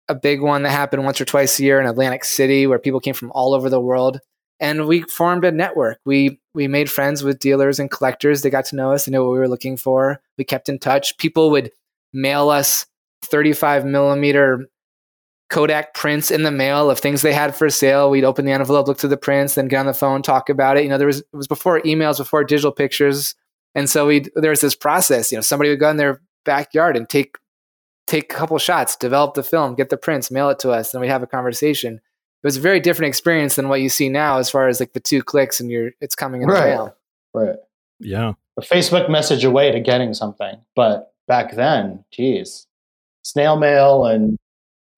a 0.09 0.14
big 0.14 0.40
one 0.40 0.62
that 0.62 0.71
happened 0.71 1.04
once 1.04 1.21
or 1.21 1.25
twice 1.25 1.59
a 1.59 1.64
year 1.64 1.80
in 1.80 1.87
Atlantic 1.87 2.25
City 2.25 2.66
where 2.66 2.78
people 2.78 3.00
came 3.00 3.14
from 3.14 3.33
all 3.33 3.54
over 3.54 3.68
the 3.68 3.80
world. 3.80 4.21
And 4.61 4.87
we 4.87 5.02
formed 5.02 5.45
a 5.45 5.52
network. 5.52 5.99
We 6.06 6.40
we 6.54 6.66
made 6.68 6.90
friends 6.90 7.23
with 7.23 7.40
dealers 7.40 7.78
and 7.78 7.90
collectors. 7.90 8.40
They 8.40 8.49
got 8.49 8.64
to 8.66 8.76
know 8.76 8.92
us. 8.92 9.04
They 9.04 9.12
knew 9.12 9.23
what 9.23 9.33
we 9.33 9.38
were 9.38 9.49
looking 9.49 9.76
for. 9.76 10.21
We 10.38 10.45
kept 10.45 10.71
in 10.71 10.78
touch. 10.78 11.18
People 11.18 11.50
would 11.50 11.73
mail 12.14 12.49
us 12.49 12.87
35 13.23 13.85
millimeter 13.85 14.66
Kodak 15.49 15.95
prints 15.95 16.31
in 16.31 16.43
the 16.43 16.50
mail 16.50 16.91
of 16.91 16.99
things 16.99 17.23
they 17.23 17.33
had 17.33 17.55
for 17.55 17.71
sale. 17.71 18.11
We'd 18.11 18.25
open 18.25 18.45
the 18.45 18.53
envelope, 18.53 18.88
look 18.88 18.99
through 18.99 19.11
the 19.11 19.17
prints, 19.17 19.55
then 19.55 19.69
get 19.69 19.79
on 19.79 19.87
the 19.87 19.95
phone, 19.95 20.23
talk 20.23 20.49
about 20.49 20.76
it. 20.76 20.83
You 20.83 20.88
know, 20.88 20.99
there 20.99 21.07
was 21.07 21.21
it 21.21 21.26
was 21.33 21.47
before 21.47 21.81
emails, 21.83 22.19
before 22.19 22.43
digital 22.45 22.73
pictures, 22.73 23.35
and 23.75 23.88
so 23.88 24.07
we 24.07 24.26
there 24.35 24.50
was 24.50 24.61
this 24.61 24.75
process. 24.75 25.31
You 25.31 25.38
know, 25.38 25.43
somebody 25.43 25.71
would 25.71 25.81
go 25.81 25.91
in 25.91 25.97
their 25.97 26.21
backyard 26.45 26.97
and 26.97 27.09
take 27.09 27.37
take 28.07 28.33
a 28.33 28.37
couple 28.37 28.59
shots, 28.59 28.97
develop 28.97 29.35
the 29.35 29.43
film, 29.43 29.75
get 29.75 29.91
the 29.91 29.97
prints, 29.97 30.31
mail 30.31 30.49
it 30.49 30.59
to 30.61 30.71
us, 30.71 30.93
then 30.93 31.00
we 31.00 31.09
have 31.09 31.23
a 31.23 31.26
conversation. 31.26 31.95
It 31.97 32.47
was 32.47 32.57
a 32.57 32.61
very 32.61 32.81
different 32.81 33.09
experience 33.09 33.57
than 33.57 33.68
what 33.68 33.81
you 33.81 33.88
see 33.88 34.09
now, 34.09 34.38
as 34.38 34.49
far 34.51 34.68
as 34.68 34.79
like 34.79 34.92
the 34.92 35.01
two 35.01 35.23
clicks 35.23 35.59
and 35.61 35.70
you're 35.70 35.90
it's 36.01 36.14
coming 36.14 36.42
in 36.42 36.49
the 36.49 36.55
mail. 36.55 36.97
Right. 37.35 37.57
Yeah. 37.99 38.35
A 38.57 38.62
Facebook 38.62 39.11
message 39.11 39.44
away 39.44 39.73
to 39.73 39.81
getting 39.81 40.14
something. 40.14 40.57
But 40.75 41.12
back 41.27 41.55
then, 41.55 42.05
geez, 42.12 42.66
snail 43.23 43.57
mail 43.57 44.07
and 44.07 44.35
it 44.35 44.40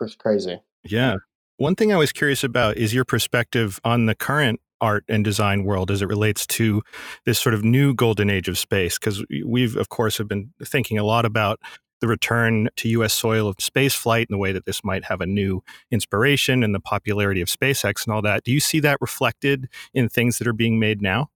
was 0.00 0.14
crazy. 0.14 0.60
Yeah. 0.84 1.16
One 1.56 1.74
thing 1.74 1.92
I 1.92 1.96
was 1.96 2.12
curious 2.12 2.44
about 2.44 2.76
is 2.76 2.94
your 2.94 3.04
perspective 3.04 3.80
on 3.84 4.06
the 4.06 4.14
current 4.14 4.60
art 4.80 5.04
and 5.08 5.24
design 5.24 5.64
world 5.64 5.90
as 5.90 6.02
it 6.02 6.06
relates 6.06 6.46
to 6.46 6.82
this 7.24 7.38
sort 7.38 7.54
of 7.54 7.64
new 7.64 7.94
golden 7.94 8.30
age 8.30 8.48
of 8.48 8.58
space. 8.58 8.98
Because 8.98 9.24
we've, 9.44 9.76
of 9.76 9.88
course, 9.88 10.18
have 10.18 10.28
been 10.28 10.52
thinking 10.64 10.98
a 10.98 11.04
lot 11.04 11.24
about 11.24 11.58
the 12.00 12.06
return 12.06 12.68
to 12.76 12.88
U.S. 12.90 13.12
soil 13.12 13.48
of 13.48 13.56
space 13.58 13.94
flight 13.94 14.28
and 14.28 14.34
the 14.34 14.38
way 14.38 14.52
that 14.52 14.66
this 14.66 14.84
might 14.84 15.04
have 15.06 15.20
a 15.20 15.26
new 15.26 15.62
inspiration 15.90 16.62
and 16.62 16.74
the 16.74 16.80
popularity 16.80 17.40
of 17.40 17.48
SpaceX 17.48 18.06
and 18.06 18.14
all 18.14 18.22
that. 18.22 18.44
Do 18.44 18.52
you 18.52 18.60
see 18.60 18.80
that 18.80 18.98
reflected 19.00 19.68
in 19.92 20.08
things 20.08 20.38
that 20.38 20.46
are 20.46 20.52
being 20.52 20.78
made 20.78 21.02
now? 21.02 21.30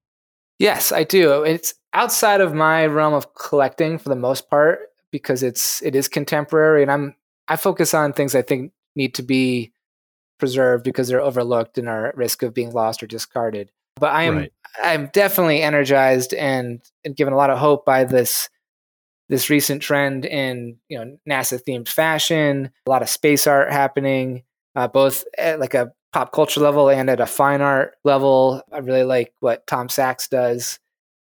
Yes, 0.59 0.93
I 0.93 1.03
do. 1.03 1.43
It's 1.43 1.75
outside 1.93 2.41
of 2.41 2.55
my 2.55 2.87
realm 2.87 3.15
of 3.15 3.35
collecting 3.35 3.99
for 3.99 4.09
the 4.09 4.15
most 4.17 4.49
part 4.49 4.81
because 5.11 5.43
it's 5.43 5.83
it 5.83 5.95
is 5.97 6.09
contemporary 6.09 6.83
and 6.83 6.91
I'm 6.91 7.17
I 7.53 7.57
focus 7.57 7.93
on 7.93 8.15
things 8.15 8.35
I 8.35 8.41
think 8.41 8.73
need 8.97 9.15
to 9.17 9.23
be 9.23 9.73
preserved 10.39 10.85
because 10.85 11.09
they're 11.09 11.21
overlooked 11.21 11.77
and 11.77 11.87
are 11.87 12.07
at 12.07 12.17
risk 12.17 12.43
of 12.43 12.55
being 12.55 12.73
lost 12.73 13.03
or 13.03 13.07
discarded. 13.07 13.71
But 13.97 14.13
I 14.13 14.23
am 14.23 14.37
Right. 14.37 14.53
I'm 14.83 15.11
definitely 15.13 15.61
energized 15.61 16.33
and, 16.33 16.81
and 17.05 17.15
given 17.15 17.35
a 17.35 17.37
lot 17.37 17.51
of 17.51 17.59
hope 17.59 17.85
by 17.85 18.05
this 18.05 18.49
this 19.29 19.51
recent 19.51 19.83
trend 19.83 20.25
in 20.25 20.79
you 20.89 20.99
know 20.99 21.19
NASA 21.29 21.63
themed 21.63 21.89
fashion, 21.89 22.71
a 22.87 22.91
lot 22.91 23.03
of 23.03 23.11
space 23.11 23.47
art 23.47 23.71
happening, 23.71 24.45
uh, 24.75 24.89
both 24.89 25.25
at 25.37 25.61
like 25.61 25.75
a 25.75 25.93
pop 26.15 26.33
culture 26.33 26.61
level 26.61 26.89
and 26.89 27.11
at 27.11 27.21
a 27.21 27.27
fine 27.27 27.61
art 27.61 27.97
level. 28.03 28.63
I 28.73 28.79
really 28.79 29.05
like 29.05 29.35
what 29.41 29.67
Tom 29.67 29.91
Sachs 29.91 30.27
does, 30.27 30.79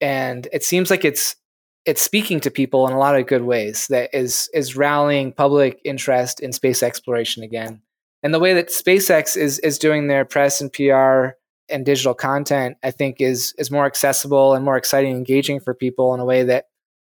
and 0.00 0.48
it 0.54 0.64
seems 0.64 0.90
like 0.90 1.04
it's 1.04 1.36
it's 1.86 2.02
speaking 2.02 2.40
to 2.40 2.50
people 2.50 2.86
in 2.86 2.94
a 2.94 2.98
lot 2.98 3.18
of 3.18 3.26
good 3.26 3.42
ways. 3.42 3.86
That 3.88 4.10
is 4.14 4.48
is 4.54 4.76
rallying 4.76 5.32
public 5.32 5.80
interest 5.84 6.40
in 6.40 6.52
space 6.52 6.82
exploration 6.82 7.42
again, 7.42 7.82
and 8.22 8.32
the 8.32 8.40
way 8.40 8.54
that 8.54 8.68
SpaceX 8.68 9.36
is 9.36 9.58
is 9.60 9.78
doing 9.78 10.08
their 10.08 10.24
press 10.24 10.60
and 10.60 10.72
PR 10.72 11.36
and 11.68 11.86
digital 11.86 12.14
content, 12.14 12.76
I 12.82 12.90
think 12.90 13.20
is 13.20 13.54
is 13.58 13.70
more 13.70 13.86
accessible 13.86 14.54
and 14.54 14.64
more 14.64 14.76
exciting, 14.76 15.10
and 15.10 15.18
engaging 15.18 15.60
for 15.60 15.74
people 15.74 16.14
in 16.14 16.20
a 16.20 16.24
way 16.24 16.42
that 16.44 16.66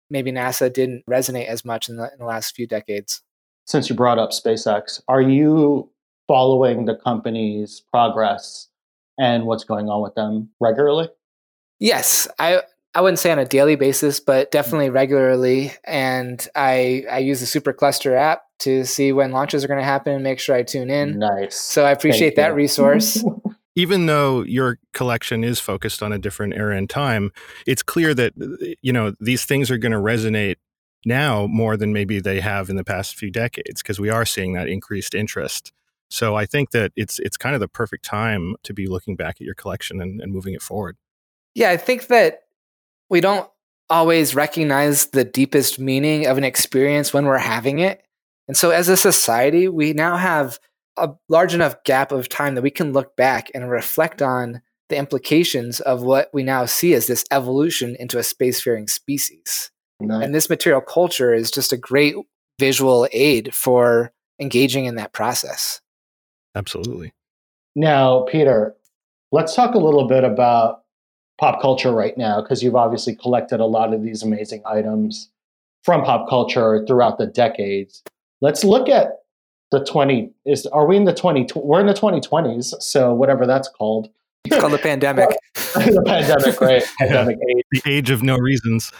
maybe 0.10 0.32
NASA 0.32 0.72
didn't 0.72 1.04
resonate 1.10 1.48
as 1.48 1.66
much 1.66 1.90
in 1.90 1.98
the, 1.98 2.12
in 2.12 2.20
the 2.20 2.26
last 2.26 2.56
few 2.56 2.68
decades. 2.68 3.22
Since 3.66 3.90
you 3.90 3.96
brought 3.96 4.20
up 4.20 4.30
SpaceX, 4.30 5.02
are 5.08 5.22
you 5.22 5.90
following 6.28 6.86
the 6.86 6.96
company's 6.96 7.82
progress 7.92 8.68
and 9.18 9.46
what's 9.46 9.64
going 9.64 9.90
on 9.90 10.02
with 10.02 10.16
them 10.16 10.50
regularly? 10.60 11.10
Yes, 11.80 12.28
I 12.40 12.62
I 12.96 13.02
wouldn't 13.02 13.20
say 13.20 13.32
on 13.32 13.40
a 13.40 13.46
daily 13.46 13.76
basis, 13.76 14.20
but 14.20 14.48
mm-hmm. 14.48 14.52
definitely 14.52 14.90
regularly. 14.90 15.74
And 15.84 16.46
I 16.56 17.04
I 17.12 17.20
use 17.20 17.42
the 17.42 17.60
Supercluster 17.60 18.18
app 18.18 18.44
to 18.60 18.86
see 18.86 19.12
when 19.12 19.32
launches 19.32 19.64
are 19.64 19.68
going 19.68 19.80
to 19.80 19.86
happen 19.86 20.14
and 20.14 20.24
make 20.24 20.40
sure 20.40 20.56
I 20.56 20.64
tune 20.64 20.90
in. 20.90 21.20
Nice. 21.20 21.56
So 21.56 21.86
I 21.86 21.92
appreciate 21.92 22.38
that 22.38 22.50
you. 22.50 22.56
resource. 22.56 23.24
even 23.76 24.06
though 24.06 24.44
your 24.44 24.80
collection 24.94 25.44
is 25.44 25.60
focused 25.60 26.02
on 26.02 26.14
a 26.14 26.18
different 26.18 26.54
era 26.54 26.78
and 26.78 26.90
time, 26.90 27.32
it's 27.68 27.84
clear 27.84 28.14
that 28.14 28.34
you 28.82 28.94
know 28.94 29.14
these 29.20 29.46
things 29.46 29.70
are 29.70 29.78
going 29.78 29.92
to 29.92 30.00
resonate 30.00 30.56
now 31.06 31.46
more 31.48 31.78
than 31.78 31.94
maybe 31.94 32.20
they 32.20 32.40
have 32.40 32.70
in 32.70 32.78
the 32.78 32.84
past 32.84 33.16
few 33.16 33.30
decades 33.30 33.84
because 33.84 34.00
we 34.00 34.10
are 34.10 34.26
seeing 34.26 34.54
that 34.54 34.68
increased 34.68 35.14
interest. 35.14 35.72
So 36.10 36.36
I 36.36 36.46
think 36.46 36.72
that 36.72 36.92
it's 36.96 37.20
it's 37.20 37.36
kind 37.36 37.56
of 37.56 37.60
the 37.60 37.68
perfect 37.68 38.06
time 38.06 38.56
to 38.64 38.74
be 38.74 38.88
looking 38.88 39.16
back 39.16 39.36
at 39.36 39.42
your 39.42 39.56
collection 39.56 40.02
and, 40.02 40.22
and 40.22 40.32
moving 40.32 40.54
it 40.54 40.62
forward. 40.62 40.98
Yeah, 41.54 41.70
I 41.70 41.78
think 41.78 42.08
that 42.08 42.45
we 43.16 43.22
don't 43.22 43.50
always 43.90 44.36
recognize 44.36 45.06
the 45.06 45.24
deepest 45.24 45.80
meaning 45.80 46.26
of 46.26 46.38
an 46.38 46.44
experience 46.44 47.14
when 47.14 47.26
we're 47.26 47.38
having 47.38 47.80
it. 47.80 48.04
And 48.50 48.58
so 48.58 48.72
as 48.72 48.90
a 48.90 48.98
society, 48.98 49.70
we 49.70 49.94
now 49.94 50.18
have 50.18 50.60
a 50.98 51.12
large 51.30 51.54
enough 51.54 51.82
gap 51.86 52.12
of 52.12 52.28
time 52.28 52.56
that 52.56 52.62
we 52.62 52.72
can 52.72 52.92
look 52.92 53.16
back 53.16 53.50
and 53.56 53.72
reflect 53.72 54.22
on 54.22 54.62
the 54.90 54.98
implications 54.98 55.80
of 55.80 56.04
what 56.04 56.30
we 56.34 56.44
now 56.44 56.66
see 56.66 56.94
as 56.94 57.08
this 57.08 57.24
evolution 57.32 57.96
into 58.02 58.18
a 58.18 58.22
spacefaring 58.22 58.90
species. 58.90 59.72
Nice. 60.02 60.26
And 60.26 60.36
this 60.36 60.50
material 60.50 60.82
culture 60.82 61.34
is 61.34 61.50
just 61.50 61.72
a 61.72 61.78
great 61.78 62.16
visual 62.60 63.08
aid 63.14 63.56
for 63.56 64.12
engaging 64.42 64.84
in 64.84 64.96
that 64.96 65.14
process. 65.14 65.80
Absolutely. 66.54 67.14
Now, 67.78 68.26
Peter, 68.30 68.76
let's 69.32 69.56
talk 69.56 69.74
a 69.74 69.80
little 69.80 70.06
bit 70.06 70.26
about 70.26 70.82
pop 71.40 71.62
culture 71.62 71.92
right 71.92 72.18
now 72.18 72.42
because 72.42 72.64
you've 72.64 72.76
obviously 72.76 73.16
collected 73.16 73.60
a 73.60 73.66
lot 73.66 73.94
of 73.94 74.04
these 74.04 74.24
amazing 74.24 74.62
items 74.66 75.30
from 75.84 76.04
pop 76.04 76.30
culture 76.30 76.84
throughout 76.88 77.18
the 77.18 77.28
decades. 77.28 78.04
Let's 78.42 78.64
look 78.64 78.90
at 78.90 79.08
the 79.72 79.84
20 79.84 80.32
is 80.46 80.66
are 80.68 80.86
we 80.88 80.96
in 80.96 81.06
the 81.06 81.14
20 81.14 81.48
we're 81.56 81.80
in 81.80 81.88
the 81.88 81.94
2020s, 81.94 82.82
so 82.82 83.14
whatever 83.14 83.46
that's 83.46 83.68
called. 83.68 84.10
It's 84.46 84.58
called 84.60 84.74
the 84.74 84.78
pandemic. 84.78 85.30
the 85.56 86.04
pandemic, 86.06 86.62
right? 86.62 86.84
Pandemic 87.00 87.38
age. 87.50 87.64
The 87.72 87.92
age 87.92 88.10
of 88.12 88.22
no 88.22 88.38
reasons. 88.38 88.92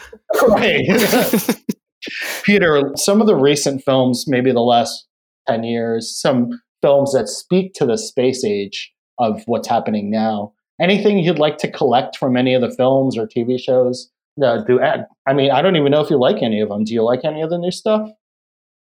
Right. 0.48 0.86
Peter, 2.44 2.92
some 2.96 3.22
of 3.22 3.28
the 3.28 3.36
recent 3.36 3.84
films, 3.84 4.26
maybe 4.28 4.52
the 4.52 4.62
last 4.62 5.08
10 5.48 5.64
years, 5.64 6.20
some 6.20 6.62
films 6.82 7.14
that 7.14 7.28
speak 7.28 7.74
to 7.76 7.86
the 7.86 7.98
space 7.98 8.44
age 8.44 8.92
of 9.20 9.44
what's 9.46 9.68
happening 9.68 10.10
now. 10.10 10.54
Anything 10.80 11.20
you'd 11.20 11.40
like 11.40 11.58
to 11.60 11.72
collect 11.72 12.18
from 12.18 12.36
any 12.36 12.54
of 12.54 12.62
the 12.62 12.72
films 12.72 13.18
or 13.18 13.28
TV 13.28 13.60
shows? 13.60 14.10
No, 14.38 14.64
do 14.66 14.82
I 14.82 15.34
mean 15.34 15.52
I 15.52 15.62
don't 15.62 15.76
even 15.76 15.92
know 15.92 16.02
if 16.02 16.10
you 16.10 16.20
like 16.20 16.42
any 16.44 16.60
of 16.60 16.70
them. 16.70 16.84
Do 16.84 16.94
you 16.94 17.04
like 17.04 17.24
any 17.24 17.42
of 17.42 17.50
the 17.50 17.58
new 17.58 17.72
stuff? 17.72 18.10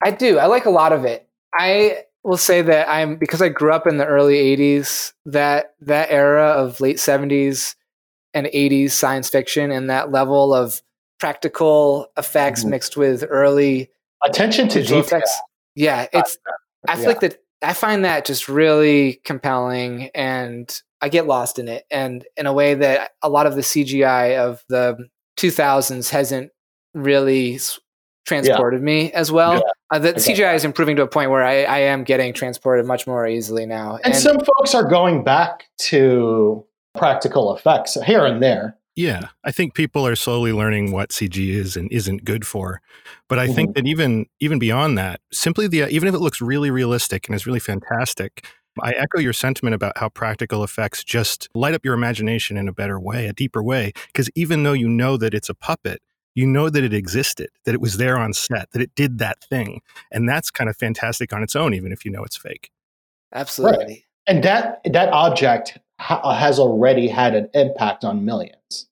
I 0.03 0.11
do. 0.11 0.37
I 0.37 0.45
like 0.45 0.65
a 0.65 0.69
lot 0.69 0.93
of 0.93 1.05
it. 1.05 1.27
I 1.53 2.03
will 2.23 2.37
say 2.37 2.61
that 2.61 2.87
I'm 2.87 3.17
because 3.17 3.41
I 3.41 3.49
grew 3.49 3.73
up 3.73 3.87
in 3.87 3.97
the 3.97 4.05
early 4.05 4.35
80s, 4.35 5.13
that 5.25 5.73
that 5.81 6.11
era 6.11 6.49
of 6.49 6.79
late 6.79 6.97
70s 6.97 7.75
and 8.33 8.47
80s 8.47 8.91
science 8.91 9.29
fiction 9.29 9.71
and 9.71 9.89
that 9.89 10.11
level 10.11 10.53
of 10.53 10.81
practical 11.19 12.07
effects 12.17 12.61
mm-hmm. 12.61 12.71
mixed 12.71 12.97
with 12.97 13.23
early 13.29 13.89
attention 14.23 14.67
to 14.69 14.81
detail. 14.81 14.99
Effects. 14.99 15.39
Yeah, 15.75 16.07
it's 16.13 16.37
I 16.87 16.95
feel 16.95 17.03
yeah. 17.03 17.07
like 17.07 17.19
that 17.21 17.37
I 17.61 17.73
find 17.73 18.05
that 18.05 18.25
just 18.25 18.49
really 18.49 19.21
compelling 19.23 20.09
and 20.15 20.73
I 21.01 21.09
get 21.09 21.27
lost 21.27 21.59
in 21.59 21.67
it 21.67 21.85
and 21.89 22.25
in 22.37 22.45
a 22.45 22.53
way 22.53 22.73
that 22.75 23.11
a 23.21 23.29
lot 23.29 23.47
of 23.47 23.55
the 23.55 23.61
CGI 23.61 24.37
of 24.37 24.63
the 24.67 25.07
2000s 25.37 26.09
hasn't 26.09 26.51
really 26.93 27.59
transported 28.25 28.81
yeah. 28.81 28.85
me 28.85 29.11
as 29.13 29.31
well. 29.31 29.55
Yeah. 29.55 29.61
Uh, 29.91 29.99
the 29.99 30.13
CGI 30.13 30.55
is 30.55 30.63
improving 30.63 30.95
to 30.97 31.01
a 31.01 31.07
point 31.07 31.31
where 31.31 31.43
I, 31.43 31.63
I, 31.63 31.79
am 31.79 32.03
getting 32.03 32.33
transported 32.33 32.85
much 32.85 33.07
more 33.07 33.27
easily 33.27 33.65
now. 33.65 33.95
And, 33.95 34.13
and 34.13 34.15
some 34.15 34.37
folks 34.39 34.75
are 34.75 34.87
going 34.87 35.23
back 35.23 35.65
to 35.79 36.65
practical 36.95 37.55
effects 37.55 37.97
here 38.05 38.25
and 38.25 38.41
there. 38.41 38.77
Yeah, 38.95 39.29
I 39.43 39.51
think 39.51 39.73
people 39.73 40.05
are 40.05 40.15
slowly 40.15 40.51
learning 40.51 40.91
what 40.91 41.11
CG 41.11 41.49
is 41.49 41.77
and 41.77 41.91
isn't 41.91 42.25
good 42.25 42.45
for. 42.45 42.81
But 43.29 43.39
I 43.39 43.45
mm-hmm. 43.45 43.55
think 43.55 43.75
that 43.75 43.87
even 43.87 44.25
even 44.39 44.59
beyond 44.59 44.97
that, 44.97 45.21
simply 45.31 45.67
the 45.67 45.87
even 45.87 46.09
if 46.09 46.13
it 46.13 46.19
looks 46.19 46.41
really 46.41 46.71
realistic 46.71 47.27
and 47.27 47.35
is 47.35 47.47
really 47.47 47.59
fantastic, 47.59 48.45
I 48.81 48.91
echo 48.91 49.19
your 49.19 49.33
sentiment 49.33 49.75
about 49.75 49.97
how 49.97 50.09
practical 50.09 50.63
effects 50.63 51.03
just 51.03 51.47
light 51.53 51.73
up 51.73 51.85
your 51.85 51.93
imagination 51.93 52.57
in 52.57 52.67
a 52.67 52.73
better 52.73 52.99
way, 52.99 53.27
a 53.27 53.33
deeper 53.33 53.63
way. 53.63 53.93
Because 54.07 54.29
even 54.35 54.63
though 54.63 54.73
you 54.73 54.89
know 54.89 55.17
that 55.17 55.33
it's 55.33 55.49
a 55.49 55.55
puppet, 55.55 56.01
you 56.35 56.45
know 56.45 56.69
that 56.69 56.83
it 56.83 56.93
existed, 56.93 57.49
that 57.65 57.73
it 57.73 57.81
was 57.81 57.97
there 57.97 58.17
on 58.17 58.33
set, 58.33 58.71
that 58.71 58.81
it 58.81 58.95
did 58.95 59.19
that 59.19 59.43
thing. 59.43 59.81
And 60.11 60.27
that's 60.27 60.51
kind 60.51 60.69
of 60.69 60.77
fantastic 60.77 61.33
on 61.33 61.43
its 61.43 61.55
own, 61.55 61.73
even 61.73 61.91
if 61.91 62.05
you 62.05 62.11
know 62.11 62.23
it's 62.23 62.37
fake. 62.37 62.71
Absolutely. 63.33 63.85
Right. 63.85 64.03
And 64.27 64.43
that 64.43 64.81
that 64.85 65.09
object 65.09 65.77
ha- 66.01 66.33
has 66.33 66.59
already 66.59 67.07
had 67.07 67.35
an 67.35 67.49
impact 67.53 68.03
on 68.03 68.25
millions. 68.25 68.87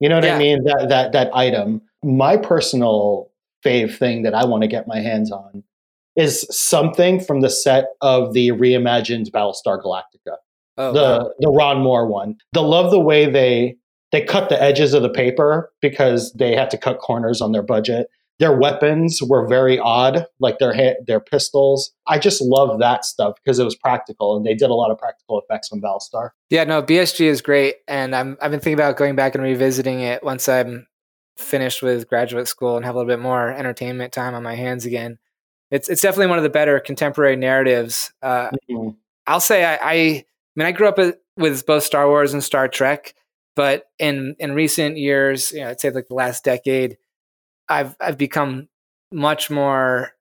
You 0.00 0.08
know 0.08 0.16
what 0.16 0.24
yeah. 0.24 0.36
I 0.36 0.38
mean? 0.38 0.64
That 0.64 0.88
that 0.90 1.12
that 1.12 1.34
item. 1.34 1.80
My 2.02 2.36
personal 2.36 3.30
fave 3.64 3.96
thing 3.96 4.22
that 4.22 4.34
I 4.34 4.44
want 4.44 4.62
to 4.62 4.68
get 4.68 4.86
my 4.86 5.00
hands 5.00 5.32
on 5.32 5.64
is 6.16 6.46
something 6.50 7.18
from 7.18 7.40
the 7.40 7.48
set 7.48 7.86
of 8.02 8.34
the 8.34 8.50
reimagined 8.50 9.30
Battlestar 9.30 9.82
Galactica. 9.82 10.36
Oh, 10.76 10.92
the 10.92 11.00
wow. 11.00 11.30
the 11.38 11.50
Ron 11.50 11.82
Moore 11.82 12.06
one. 12.06 12.36
The 12.52 12.62
love 12.62 12.90
the 12.90 13.00
way 13.00 13.30
they 13.30 13.76
they 14.12 14.20
cut 14.20 14.48
the 14.48 14.60
edges 14.62 14.92
of 14.92 15.02
the 15.02 15.08
paper 15.08 15.72
because 15.80 16.32
they 16.34 16.54
had 16.54 16.70
to 16.70 16.78
cut 16.78 16.98
corners 16.98 17.40
on 17.40 17.52
their 17.52 17.62
budget. 17.62 18.08
Their 18.40 18.56
weapons 18.56 19.20
were 19.22 19.46
very 19.46 19.78
odd, 19.78 20.26
like 20.40 20.58
their 20.58 20.74
ha- 20.74 20.96
their 21.06 21.20
pistols. 21.20 21.92
I 22.06 22.18
just 22.18 22.42
love 22.42 22.80
that 22.80 23.04
stuff 23.04 23.36
because 23.36 23.58
it 23.58 23.64
was 23.64 23.76
practical, 23.76 24.36
and 24.36 24.44
they 24.44 24.54
did 24.54 24.70
a 24.70 24.74
lot 24.74 24.90
of 24.90 24.98
practical 24.98 25.40
effects 25.40 25.70
on 25.72 25.80
Battlestar. 25.80 26.30
Yeah, 26.50 26.64
no, 26.64 26.82
BSG 26.82 27.26
is 27.26 27.42
great, 27.42 27.76
and 27.86 28.14
I'm 28.14 28.36
I've 28.42 28.50
been 28.50 28.60
thinking 28.60 28.74
about 28.74 28.96
going 28.96 29.14
back 29.16 29.34
and 29.34 29.44
revisiting 29.44 30.00
it 30.00 30.24
once 30.24 30.48
I'm 30.48 30.86
finished 31.36 31.82
with 31.82 32.08
graduate 32.08 32.48
school 32.48 32.76
and 32.76 32.84
have 32.84 32.94
a 32.94 32.98
little 32.98 33.12
bit 33.12 33.20
more 33.20 33.50
entertainment 33.50 34.12
time 34.12 34.34
on 34.34 34.42
my 34.44 34.54
hands 34.54 34.84
again 34.86 35.18
it's 35.74 35.88
it's 35.88 36.02
definitely 36.02 36.28
one 36.28 36.38
of 36.38 36.44
the 36.44 36.50
better 36.50 36.78
contemporary 36.78 37.34
narratives. 37.34 38.12
Uh, 38.22 38.50
mm-hmm. 38.70 38.90
I'll 39.26 39.40
say 39.40 39.64
I, 39.64 39.74
I, 39.74 39.92
I 39.92 40.24
mean 40.54 40.66
I 40.66 40.72
grew 40.72 40.88
up 40.88 40.98
with 41.36 41.66
both 41.66 41.82
Star 41.82 42.06
Wars 42.08 42.32
and 42.32 42.44
Star 42.44 42.68
Trek, 42.68 43.14
but 43.56 43.86
in 43.98 44.36
in 44.38 44.52
recent 44.52 44.98
years, 44.98 45.50
you 45.50 45.60
know, 45.60 45.70
I'd 45.70 45.80
say 45.80 45.90
like 45.90 46.06
the 46.06 46.14
last 46.14 46.44
decade, 46.44 46.96
I've 47.68 47.96
I've 48.00 48.18
become 48.18 48.68
much 49.12 49.50
more 49.50 50.12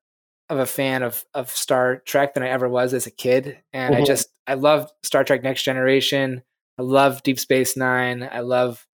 of 0.49 0.59
a 0.59 0.65
fan 0.65 1.03
of 1.03 1.25
of 1.33 1.49
Star 1.49 1.97
Trek 2.05 2.33
than 2.33 2.43
I 2.43 2.49
ever 2.49 2.69
was 2.69 2.93
as 2.93 3.07
a 3.07 3.11
kid, 3.11 3.57
and 3.71 3.93
mm-hmm. 3.93 4.03
I 4.03 4.05
just 4.05 4.27
I 4.47 4.55
love 4.55 4.89
Star 5.03 5.23
Trek 5.23 5.43
Next 5.43 5.63
Generation. 5.63 6.43
I 6.77 6.81
love 6.81 7.23
Deep 7.23 7.39
Space 7.39 7.77
Nine. 7.77 8.27
I 8.31 8.39
love 8.41 8.85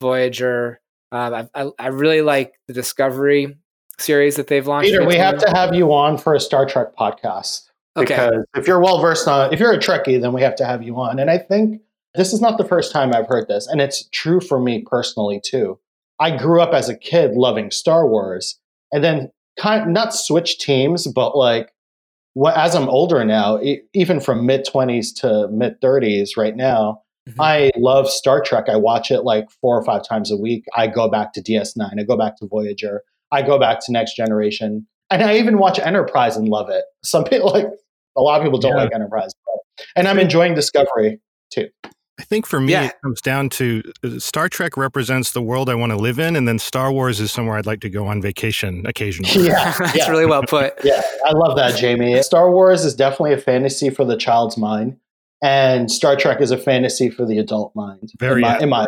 Voyager. 0.00 0.80
Um, 1.12 1.34
I, 1.34 1.48
I, 1.54 1.70
I 1.78 1.86
really 1.88 2.22
like 2.22 2.54
the 2.66 2.74
Discovery 2.74 3.56
series 3.98 4.36
that 4.36 4.48
they've 4.48 4.66
launched. 4.66 4.90
Peter, 4.90 5.04
we 5.04 5.16
have 5.16 5.38
to 5.38 5.50
have 5.50 5.74
you 5.74 5.92
on 5.92 6.18
for 6.18 6.34
a 6.34 6.40
Star 6.40 6.66
Trek 6.66 6.96
podcast. 6.98 7.68
Okay. 7.96 8.14
Because 8.14 8.44
if 8.56 8.66
you're 8.66 8.80
well 8.80 9.00
versed 9.00 9.28
on, 9.28 9.52
if 9.52 9.60
you're 9.60 9.72
a 9.72 9.78
Trekkie, 9.78 10.20
then 10.20 10.32
we 10.32 10.42
have 10.42 10.56
to 10.56 10.64
have 10.64 10.82
you 10.82 10.96
on. 10.96 11.18
And 11.18 11.30
I 11.30 11.38
think 11.38 11.80
this 12.14 12.32
is 12.32 12.40
not 12.40 12.58
the 12.58 12.64
first 12.64 12.92
time 12.92 13.14
I've 13.14 13.28
heard 13.28 13.48
this, 13.48 13.66
and 13.66 13.80
it's 13.80 14.08
true 14.10 14.40
for 14.40 14.60
me 14.60 14.82
personally 14.82 15.40
too. 15.44 15.78
I 16.20 16.36
grew 16.36 16.60
up 16.60 16.74
as 16.74 16.88
a 16.88 16.96
kid 16.96 17.32
loving 17.32 17.70
Star 17.70 18.08
Wars, 18.08 18.58
and 18.92 19.02
then 19.02 19.30
kind 19.58 19.82
of 19.82 19.88
not 19.88 20.14
switch 20.14 20.58
teams, 20.58 21.06
but 21.06 21.36
like 21.36 21.70
what 22.34 22.56
as 22.56 22.74
I'm 22.74 22.88
older 22.88 23.24
now, 23.24 23.60
even 23.92 24.20
from 24.20 24.46
mid 24.46 24.64
twenties 24.64 25.12
to 25.14 25.48
mid 25.48 25.80
thirties, 25.80 26.36
right 26.36 26.56
now, 26.56 27.02
mm-hmm. 27.28 27.40
I 27.40 27.70
love 27.76 28.08
Star 28.10 28.42
Trek. 28.42 28.68
I 28.68 28.76
watch 28.76 29.10
it 29.10 29.22
like 29.22 29.50
four 29.60 29.78
or 29.78 29.84
five 29.84 30.06
times 30.06 30.30
a 30.30 30.36
week. 30.36 30.64
I 30.76 30.86
go 30.86 31.08
back 31.08 31.32
to 31.34 31.42
DS9. 31.42 31.90
I 31.98 32.02
go 32.04 32.16
back 32.16 32.36
to 32.38 32.46
Voyager. 32.46 33.02
I 33.32 33.42
go 33.42 33.58
back 33.58 33.80
to 33.86 33.92
Next 33.92 34.14
Generation, 34.14 34.86
and 35.10 35.22
I 35.22 35.38
even 35.38 35.58
watch 35.58 35.78
Enterprise 35.78 36.36
and 36.36 36.48
love 36.48 36.68
it. 36.70 36.84
Some 37.04 37.24
people 37.30 37.50
like 37.50 37.66
a 38.16 38.20
lot 38.20 38.40
of 38.40 38.44
people 38.44 38.58
don't 38.58 38.76
yeah. 38.76 38.84
like 38.84 38.94
Enterprise, 38.94 39.32
but, 39.44 39.86
and 39.96 40.08
I'm 40.08 40.18
enjoying 40.18 40.54
Discovery 40.54 41.20
too. 41.50 41.68
I 42.18 42.22
think 42.22 42.46
for 42.46 42.60
me, 42.60 42.72
yeah. 42.72 42.86
it 42.86 42.94
comes 43.02 43.20
down 43.20 43.48
to 43.50 43.82
uh, 44.04 44.18
Star 44.18 44.48
Trek 44.48 44.76
represents 44.76 45.32
the 45.32 45.42
world 45.42 45.68
I 45.68 45.74
want 45.74 45.90
to 45.90 45.96
live 45.96 46.20
in, 46.20 46.36
and 46.36 46.46
then 46.46 46.60
Star 46.60 46.92
Wars 46.92 47.18
is 47.18 47.32
somewhere 47.32 47.56
I'd 47.56 47.66
like 47.66 47.80
to 47.80 47.90
go 47.90 48.06
on 48.06 48.22
vacation 48.22 48.86
occasionally. 48.88 49.48
Yeah, 49.48 49.72
that's 49.78 49.96
yeah. 49.96 50.10
really 50.10 50.26
well 50.26 50.42
put. 50.42 50.74
yeah, 50.84 51.02
I 51.24 51.32
love 51.32 51.56
that, 51.56 51.76
Jamie. 51.76 52.22
Star 52.22 52.50
Wars 52.50 52.84
is 52.84 52.94
definitely 52.94 53.32
a 53.32 53.38
fantasy 53.38 53.90
for 53.90 54.04
the 54.04 54.16
child's 54.16 54.56
mind, 54.56 54.96
and 55.42 55.90
Star 55.90 56.16
Trek 56.16 56.40
is 56.40 56.50
a 56.50 56.58
fantasy 56.58 57.10
for 57.10 57.26
the 57.26 57.38
adult 57.38 57.74
mind. 57.74 58.12
Very 58.18 58.36
in 58.36 58.40
my, 58.42 58.58
in 58.60 58.68
my, 58.68 58.86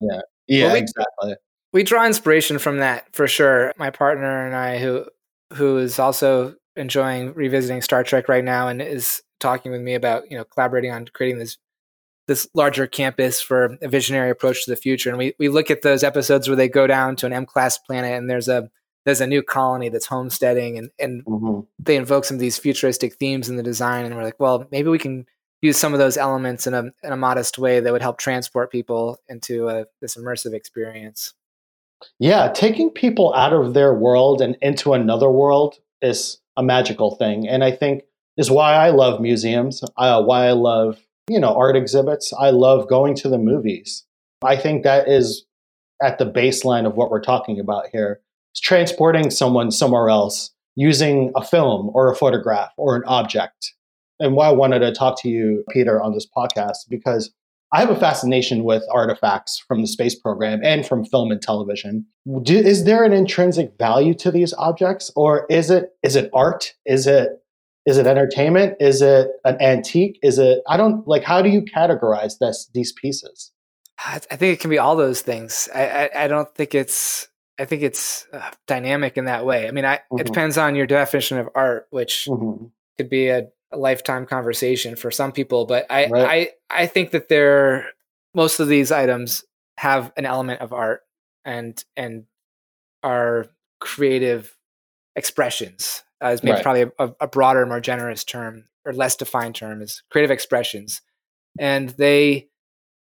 yeah, 0.00 0.20
yeah, 0.46 0.64
well, 0.64 0.74
we, 0.74 0.78
exactly 0.80 1.34
we 1.72 1.82
draw 1.82 2.06
inspiration 2.06 2.58
from 2.58 2.78
that 2.78 3.06
for 3.14 3.26
sure. 3.26 3.72
My 3.76 3.90
partner 3.90 4.46
and 4.46 4.54
I, 4.54 4.78
who 4.78 5.06
who 5.54 5.78
is 5.78 5.98
also 5.98 6.54
enjoying 6.76 7.32
revisiting 7.34 7.82
Star 7.82 8.04
Trek 8.04 8.28
right 8.28 8.44
now, 8.44 8.68
and 8.68 8.80
is 8.80 9.22
talking 9.40 9.72
with 9.72 9.80
me 9.80 9.94
about 9.94 10.30
you 10.30 10.36
know 10.36 10.44
collaborating 10.44 10.92
on 10.92 11.06
creating 11.12 11.38
this 11.38 11.56
this 12.28 12.48
larger 12.54 12.86
campus 12.86 13.40
for 13.40 13.76
a 13.82 13.88
visionary 13.88 14.30
approach 14.30 14.64
to 14.64 14.70
the 14.70 14.76
future. 14.76 15.10
And 15.10 15.18
we 15.18 15.34
we 15.38 15.48
look 15.48 15.70
at 15.70 15.82
those 15.82 16.04
episodes 16.04 16.48
where 16.48 16.56
they 16.56 16.68
go 16.68 16.86
down 16.86 17.16
to 17.16 17.26
an 17.26 17.32
M 17.32 17.46
class 17.46 17.78
planet, 17.78 18.12
and 18.16 18.30
there's 18.30 18.48
a 18.48 18.70
there's 19.04 19.20
a 19.20 19.26
new 19.26 19.42
colony 19.42 19.88
that's 19.88 20.06
homesteading, 20.06 20.78
and 20.78 20.90
and 20.98 21.24
mm-hmm. 21.24 21.60
they 21.78 21.96
invoke 21.96 22.24
some 22.24 22.36
of 22.36 22.40
these 22.40 22.58
futuristic 22.58 23.14
themes 23.14 23.48
in 23.48 23.56
the 23.56 23.62
design, 23.62 24.04
and 24.04 24.14
we're 24.14 24.24
like, 24.24 24.40
well, 24.40 24.66
maybe 24.70 24.88
we 24.88 24.98
can 24.98 25.26
use 25.60 25.78
some 25.78 25.92
of 25.92 25.98
those 25.98 26.16
elements 26.16 26.66
in 26.66 26.74
a 26.74 26.84
in 27.02 27.12
a 27.12 27.16
modest 27.16 27.58
way 27.58 27.80
that 27.80 27.92
would 27.92 28.02
help 28.02 28.18
transport 28.18 28.70
people 28.70 29.18
into 29.28 29.68
a, 29.68 29.86
this 30.00 30.16
immersive 30.16 30.54
experience. 30.54 31.34
Yeah, 32.18 32.50
taking 32.52 32.90
people 32.90 33.32
out 33.34 33.52
of 33.52 33.74
their 33.74 33.94
world 33.94 34.40
and 34.40 34.56
into 34.60 34.92
another 34.92 35.30
world 35.30 35.76
is 36.00 36.38
a 36.56 36.62
magical 36.62 37.16
thing, 37.16 37.48
and 37.48 37.64
I 37.64 37.70
think 37.70 38.04
is 38.36 38.50
why 38.50 38.74
I 38.74 38.90
love 38.90 39.20
museums. 39.20 39.82
Uh, 39.96 40.22
why 40.22 40.46
I 40.46 40.52
love 40.52 40.98
you 41.28 41.40
know 41.40 41.54
art 41.54 41.76
exhibits. 41.76 42.32
I 42.38 42.50
love 42.50 42.88
going 42.88 43.14
to 43.16 43.28
the 43.28 43.38
movies. 43.38 44.04
I 44.42 44.56
think 44.56 44.82
that 44.82 45.08
is 45.08 45.44
at 46.02 46.18
the 46.18 46.30
baseline 46.30 46.86
of 46.86 46.94
what 46.94 47.10
we're 47.10 47.20
talking 47.20 47.60
about 47.60 47.86
here. 47.92 48.20
Is 48.54 48.60
transporting 48.60 49.30
someone 49.30 49.70
somewhere 49.70 50.08
else 50.08 50.50
using 50.76 51.32
a 51.36 51.44
film 51.44 51.90
or 51.94 52.10
a 52.10 52.16
photograph 52.16 52.72
or 52.76 52.96
an 52.96 53.02
object. 53.06 53.72
And 54.20 54.34
why 54.34 54.48
I 54.48 54.52
wanted 54.52 54.80
to 54.80 54.92
talk 54.92 55.20
to 55.22 55.28
you, 55.28 55.64
Peter, 55.70 56.00
on 56.00 56.14
this 56.14 56.26
podcast 56.36 56.88
because 56.88 57.32
I 57.74 57.80
have 57.80 57.90
a 57.90 57.96
fascination 57.98 58.64
with 58.64 58.84
artifacts 58.92 59.58
from 59.66 59.80
the 59.80 59.86
space 59.86 60.14
program 60.14 60.60
and 60.62 60.86
from 60.86 61.06
film 61.06 61.30
and 61.30 61.40
television. 61.40 62.06
Do, 62.42 62.56
is 62.56 62.84
there 62.84 63.02
an 63.02 63.14
intrinsic 63.14 63.72
value 63.78 64.12
to 64.14 64.30
these 64.30 64.52
objects, 64.54 65.10
or 65.16 65.46
is 65.48 65.70
it 65.70 65.90
is 66.02 66.14
it 66.14 66.30
art? 66.34 66.74
Is 66.84 67.06
it 67.06 67.41
is 67.86 67.98
it 67.98 68.06
entertainment? 68.06 68.76
Is 68.80 69.02
it 69.02 69.28
an 69.44 69.60
antique? 69.60 70.18
Is 70.22 70.38
it 70.38 70.60
I 70.68 70.76
don't 70.76 71.06
like. 71.06 71.24
How 71.24 71.42
do 71.42 71.48
you 71.48 71.62
categorize 71.62 72.38
this 72.38 72.70
these 72.74 72.92
pieces? 72.92 73.52
I 74.04 74.18
think 74.18 74.54
it 74.54 74.60
can 74.60 74.70
be 74.70 74.78
all 74.78 74.96
those 74.96 75.20
things. 75.20 75.68
I 75.74 75.86
I, 75.86 76.24
I 76.24 76.28
don't 76.28 76.52
think 76.54 76.74
it's 76.74 77.28
I 77.58 77.64
think 77.64 77.82
it's 77.82 78.26
uh, 78.32 78.50
dynamic 78.66 79.16
in 79.16 79.26
that 79.26 79.44
way. 79.44 79.68
I 79.68 79.70
mean, 79.70 79.84
I, 79.84 79.96
mm-hmm. 79.96 80.20
it 80.20 80.26
depends 80.26 80.58
on 80.58 80.74
your 80.74 80.86
definition 80.86 81.38
of 81.38 81.48
art, 81.54 81.86
which 81.90 82.26
mm-hmm. 82.28 82.66
could 82.96 83.08
be 83.08 83.28
a 83.28 83.48
a 83.72 83.76
lifetime 83.76 84.26
conversation 84.26 84.96
for 84.96 85.10
some 85.10 85.32
people, 85.32 85.64
but 85.64 85.86
I 85.90 86.06
right. 86.08 86.50
I 86.70 86.82
I 86.82 86.86
think 86.86 87.10
that 87.12 87.28
there 87.28 87.86
most 88.34 88.60
of 88.60 88.68
these 88.68 88.92
items 88.92 89.44
have 89.78 90.12
an 90.16 90.26
element 90.26 90.60
of 90.60 90.72
art 90.72 91.00
and 91.44 91.82
and 91.96 92.24
are 93.02 93.46
creative 93.80 94.54
expressions. 95.16 96.04
Uh, 96.22 96.28
is 96.28 96.42
maybe 96.42 96.54
right. 96.54 96.62
probably 96.62 96.82
a, 96.98 97.10
a, 97.20 97.26
broader, 97.26 97.66
more 97.66 97.80
generous 97.80 98.22
term 98.24 98.64
or 98.84 98.92
less 98.92 99.16
defined 99.16 99.54
term 99.54 99.82
is 99.82 100.02
creative 100.10 100.30
expressions, 100.30 101.02
and 101.58 101.90
they 101.90 102.48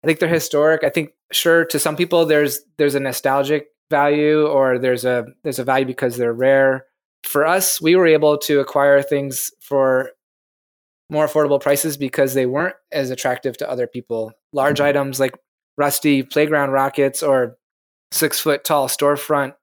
I 0.02 0.06
think 0.06 0.18
they're 0.18 0.28
historic. 0.28 0.84
I 0.84 0.90
think 0.90 1.10
sure 1.32 1.64
to 1.66 1.78
some 1.78 1.96
people 1.96 2.26
there's 2.26 2.60
there's 2.76 2.94
a 2.94 3.00
nostalgic 3.00 3.68
value 3.90 4.46
or 4.46 4.78
there's 4.78 5.04
a 5.04 5.26
there's 5.42 5.58
a 5.58 5.64
value 5.64 5.86
because 5.86 6.16
they're 6.16 6.32
rare. 6.32 6.86
For 7.22 7.46
us, 7.46 7.80
we 7.80 7.96
were 7.96 8.06
able 8.06 8.36
to 8.38 8.60
acquire 8.60 9.00
things 9.00 9.50
for 9.60 10.10
more 11.08 11.26
affordable 11.26 11.60
prices 11.60 11.96
because 11.96 12.34
they 12.34 12.46
weren't 12.46 12.76
as 12.92 13.10
attractive 13.10 13.56
to 13.58 13.70
other 13.70 13.86
people. 13.86 14.32
Large 14.52 14.78
mm-hmm. 14.78 14.88
items 14.88 15.20
like 15.20 15.34
rusty 15.78 16.22
playground 16.22 16.70
rockets 16.70 17.22
or 17.22 17.56
six 18.12 18.38
foot 18.40 18.64
tall 18.64 18.88
storefront 18.88 19.54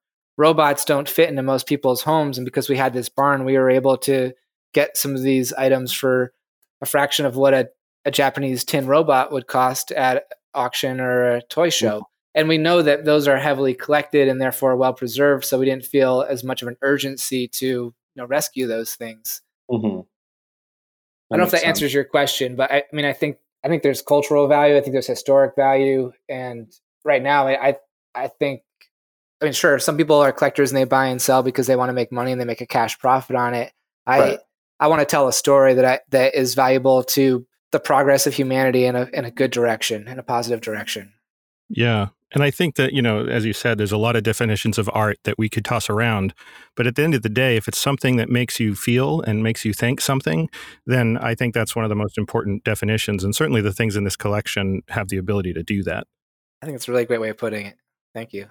robots 0.42 0.84
don't 0.84 1.08
fit 1.08 1.28
into 1.28 1.42
most 1.42 1.68
people's 1.68 2.02
homes. 2.02 2.36
And 2.36 2.44
because 2.44 2.68
we 2.68 2.76
had 2.76 2.92
this 2.92 3.08
barn, 3.08 3.44
we 3.44 3.56
were 3.56 3.70
able 3.70 3.96
to 3.98 4.32
get 4.74 4.96
some 4.96 5.14
of 5.14 5.22
these 5.22 5.52
items 5.52 5.92
for 5.92 6.32
a 6.80 6.86
fraction 6.86 7.24
of 7.24 7.36
what 7.36 7.54
a, 7.54 7.68
a 8.04 8.10
Japanese 8.10 8.64
tin 8.64 8.88
robot 8.88 9.30
would 9.30 9.46
cost 9.46 9.92
at 9.92 10.24
auction 10.52 11.00
or 11.00 11.36
a 11.36 11.42
toy 11.42 11.70
show. 11.70 11.98
Mm-hmm. 11.98 12.08
And 12.34 12.48
we 12.48 12.58
know 12.58 12.82
that 12.82 13.04
those 13.04 13.28
are 13.28 13.36
heavily 13.36 13.72
collected 13.72 14.26
and 14.26 14.40
therefore 14.40 14.76
well 14.76 14.92
preserved. 14.92 15.44
So 15.44 15.60
we 15.60 15.66
didn't 15.66 15.84
feel 15.84 16.26
as 16.28 16.42
much 16.42 16.60
of 16.60 16.68
an 16.68 16.76
urgency 16.82 17.46
to 17.48 17.66
you 17.66 17.94
know 18.16 18.26
rescue 18.26 18.66
those 18.66 18.96
things. 18.96 19.42
Mm-hmm. 19.70 20.00
I 21.30 21.36
don't 21.36 21.38
know 21.38 21.44
if 21.44 21.50
that 21.52 21.60
sense. 21.60 21.68
answers 21.68 21.94
your 21.94 22.04
question, 22.04 22.56
but 22.56 22.72
I, 22.72 22.78
I, 22.78 22.96
mean, 22.96 23.04
I 23.04 23.12
think 23.12 23.38
I 23.64 23.68
think 23.68 23.82
there's 23.82 24.02
cultural 24.02 24.48
value. 24.48 24.76
I 24.76 24.80
think 24.80 24.92
there's 24.92 25.06
historic 25.06 25.54
value, 25.54 26.12
and 26.28 26.72
right 27.04 27.22
now, 27.22 27.46
I 27.46 27.76
I 28.14 28.28
think 28.28 28.62
I 29.42 29.46
mean, 29.46 29.52
sure, 29.52 29.80
some 29.80 29.96
people 29.96 30.16
are 30.16 30.32
collectors 30.32 30.70
and 30.70 30.78
they 30.78 30.84
buy 30.84 31.06
and 31.06 31.20
sell 31.20 31.42
because 31.42 31.66
they 31.66 31.74
want 31.74 31.88
to 31.88 31.92
make 31.92 32.12
money 32.12 32.30
and 32.30 32.40
they 32.40 32.44
make 32.44 32.60
a 32.60 32.66
cash 32.66 32.96
profit 33.00 33.34
on 33.34 33.54
it. 33.54 33.72
I 34.06 34.20
right. 34.20 34.38
I 34.78 34.86
want 34.86 35.00
to 35.00 35.06
tell 35.06 35.26
a 35.26 35.32
story 35.32 35.74
that 35.74 35.84
I, 35.84 36.00
that 36.10 36.36
is 36.36 36.54
valuable 36.54 37.02
to 37.04 37.44
the 37.72 37.80
progress 37.80 38.26
of 38.28 38.34
humanity 38.34 38.84
in 38.84 38.94
a 38.94 39.08
in 39.12 39.24
a 39.24 39.32
good 39.32 39.50
direction, 39.50 40.06
in 40.06 40.20
a 40.20 40.22
positive 40.22 40.60
direction. 40.60 41.12
Yeah. 41.68 42.08
And 42.34 42.42
I 42.42 42.50
think 42.50 42.76
that, 42.76 42.92
you 42.92 43.02
know, 43.02 43.26
as 43.26 43.44
you 43.44 43.52
said, 43.52 43.76
there's 43.76 43.92
a 43.92 43.98
lot 43.98 44.16
of 44.16 44.22
definitions 44.22 44.78
of 44.78 44.88
art 44.94 45.18
that 45.24 45.36
we 45.38 45.48
could 45.48 45.64
toss 45.64 45.90
around. 45.90 46.32
But 46.76 46.86
at 46.86 46.96
the 46.96 47.02
end 47.02 47.14
of 47.14 47.22
the 47.22 47.28
day, 47.28 47.56
if 47.56 47.68
it's 47.68 47.78
something 47.78 48.16
that 48.16 48.30
makes 48.30 48.58
you 48.58 48.74
feel 48.74 49.20
and 49.22 49.42
makes 49.42 49.66
you 49.66 49.74
think 49.74 50.00
something, 50.00 50.48
then 50.86 51.18
I 51.18 51.34
think 51.34 51.52
that's 51.52 51.76
one 51.76 51.84
of 51.84 51.90
the 51.90 51.94
most 51.94 52.16
important 52.16 52.64
definitions. 52.64 53.22
And 53.22 53.34
certainly 53.34 53.60
the 53.60 53.72
things 53.72 53.96
in 53.96 54.04
this 54.04 54.16
collection 54.16 54.80
have 54.88 55.08
the 55.08 55.18
ability 55.18 55.52
to 55.52 55.62
do 55.62 55.82
that. 55.82 56.06
I 56.62 56.66
think 56.66 56.76
it's 56.76 56.88
a 56.88 56.92
really 56.92 57.04
great 57.04 57.20
way 57.20 57.28
of 57.28 57.36
putting 57.36 57.66
it. 57.66 57.76
Thank 58.14 58.32
you. 58.32 58.46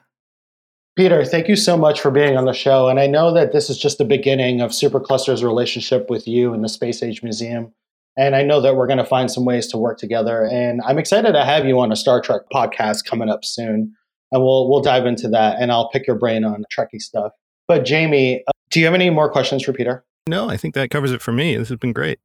Peter, 0.98 1.24
thank 1.24 1.48
you 1.48 1.56
so 1.56 1.78
much 1.78 2.02
for 2.02 2.12
being 2.12 2.36
on 2.36 2.46
the 2.46 2.54
show. 2.54 2.90
And 2.90 3.00
I 3.00 3.08
know 3.08 3.34
that 3.34 3.54
this 3.54 3.70
is 3.70 3.78
just 3.78 3.98
the 3.98 4.06
beginning 4.06 4.60
of 4.60 4.72
Supercluster's 4.72 5.44
relationship 5.44 6.10
with 6.10 6.28
you 6.28 6.54
and 6.54 6.64
the 6.64 6.70
Space 6.70 7.02
Age 7.02 7.24
Museum. 7.24 7.74
And 8.18 8.36
I 8.36 8.44
know 8.44 8.60
that 8.60 8.76
we're 8.76 8.88
going 8.88 8.98
to 8.98 9.06
find 9.06 9.32
some 9.32 9.46
ways 9.46 9.68
to 9.68 9.78
work 9.78 9.98
together. 9.98 10.44
And 10.44 10.82
I'm 10.86 10.98
excited 10.98 11.32
to 11.32 11.46
have 11.46 11.66
you 11.66 11.80
on 11.80 11.94
a 11.94 11.96
Star 11.96 12.20
Trek 12.20 12.42
podcast 12.54 13.06
coming 13.06 13.30
up 13.30 13.46
soon. 13.46 13.96
And 14.34 14.44
we'll 14.44 14.70
we'll 14.70 14.82
dive 14.82 15.06
into 15.06 15.28
that 15.30 15.58
and 15.60 15.72
I'll 15.72 15.90
pick 15.90 16.08
your 16.08 16.18
brain 16.18 16.44
on 16.44 16.64
Trekkie 16.76 17.02
stuff. 17.02 17.34
But 17.68 17.86
Jamie, 17.86 18.44
uh, 18.48 18.52
do 18.70 18.80
you 18.80 18.86
have 18.86 18.96
any 18.96 19.10
more 19.10 19.30
questions 19.30 19.64
for 19.64 19.74
Peter? 19.74 20.04
No, 20.28 20.50
I 20.50 20.58
think 20.58 20.74
that 20.76 20.90
covers 20.90 21.12
it 21.12 21.22
for 21.22 21.32
me. 21.32 21.56
This 21.56 21.70
has 21.70 21.78
been 21.78 21.94
great. 21.94 22.20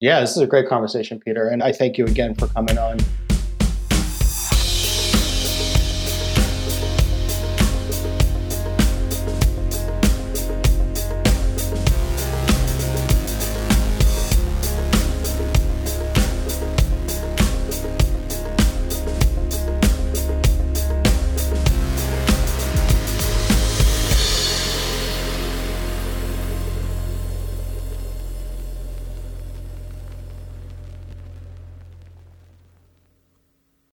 Yeah, 0.00 0.20
this 0.20 0.36
is 0.36 0.42
a 0.42 0.46
great 0.46 0.68
conversation, 0.68 1.20
Peter. 1.20 1.48
And 1.48 1.62
I 1.62 1.72
thank 1.72 1.96
you 1.96 2.04
again 2.06 2.34
for 2.34 2.48
coming 2.48 2.76
on. 2.76 2.98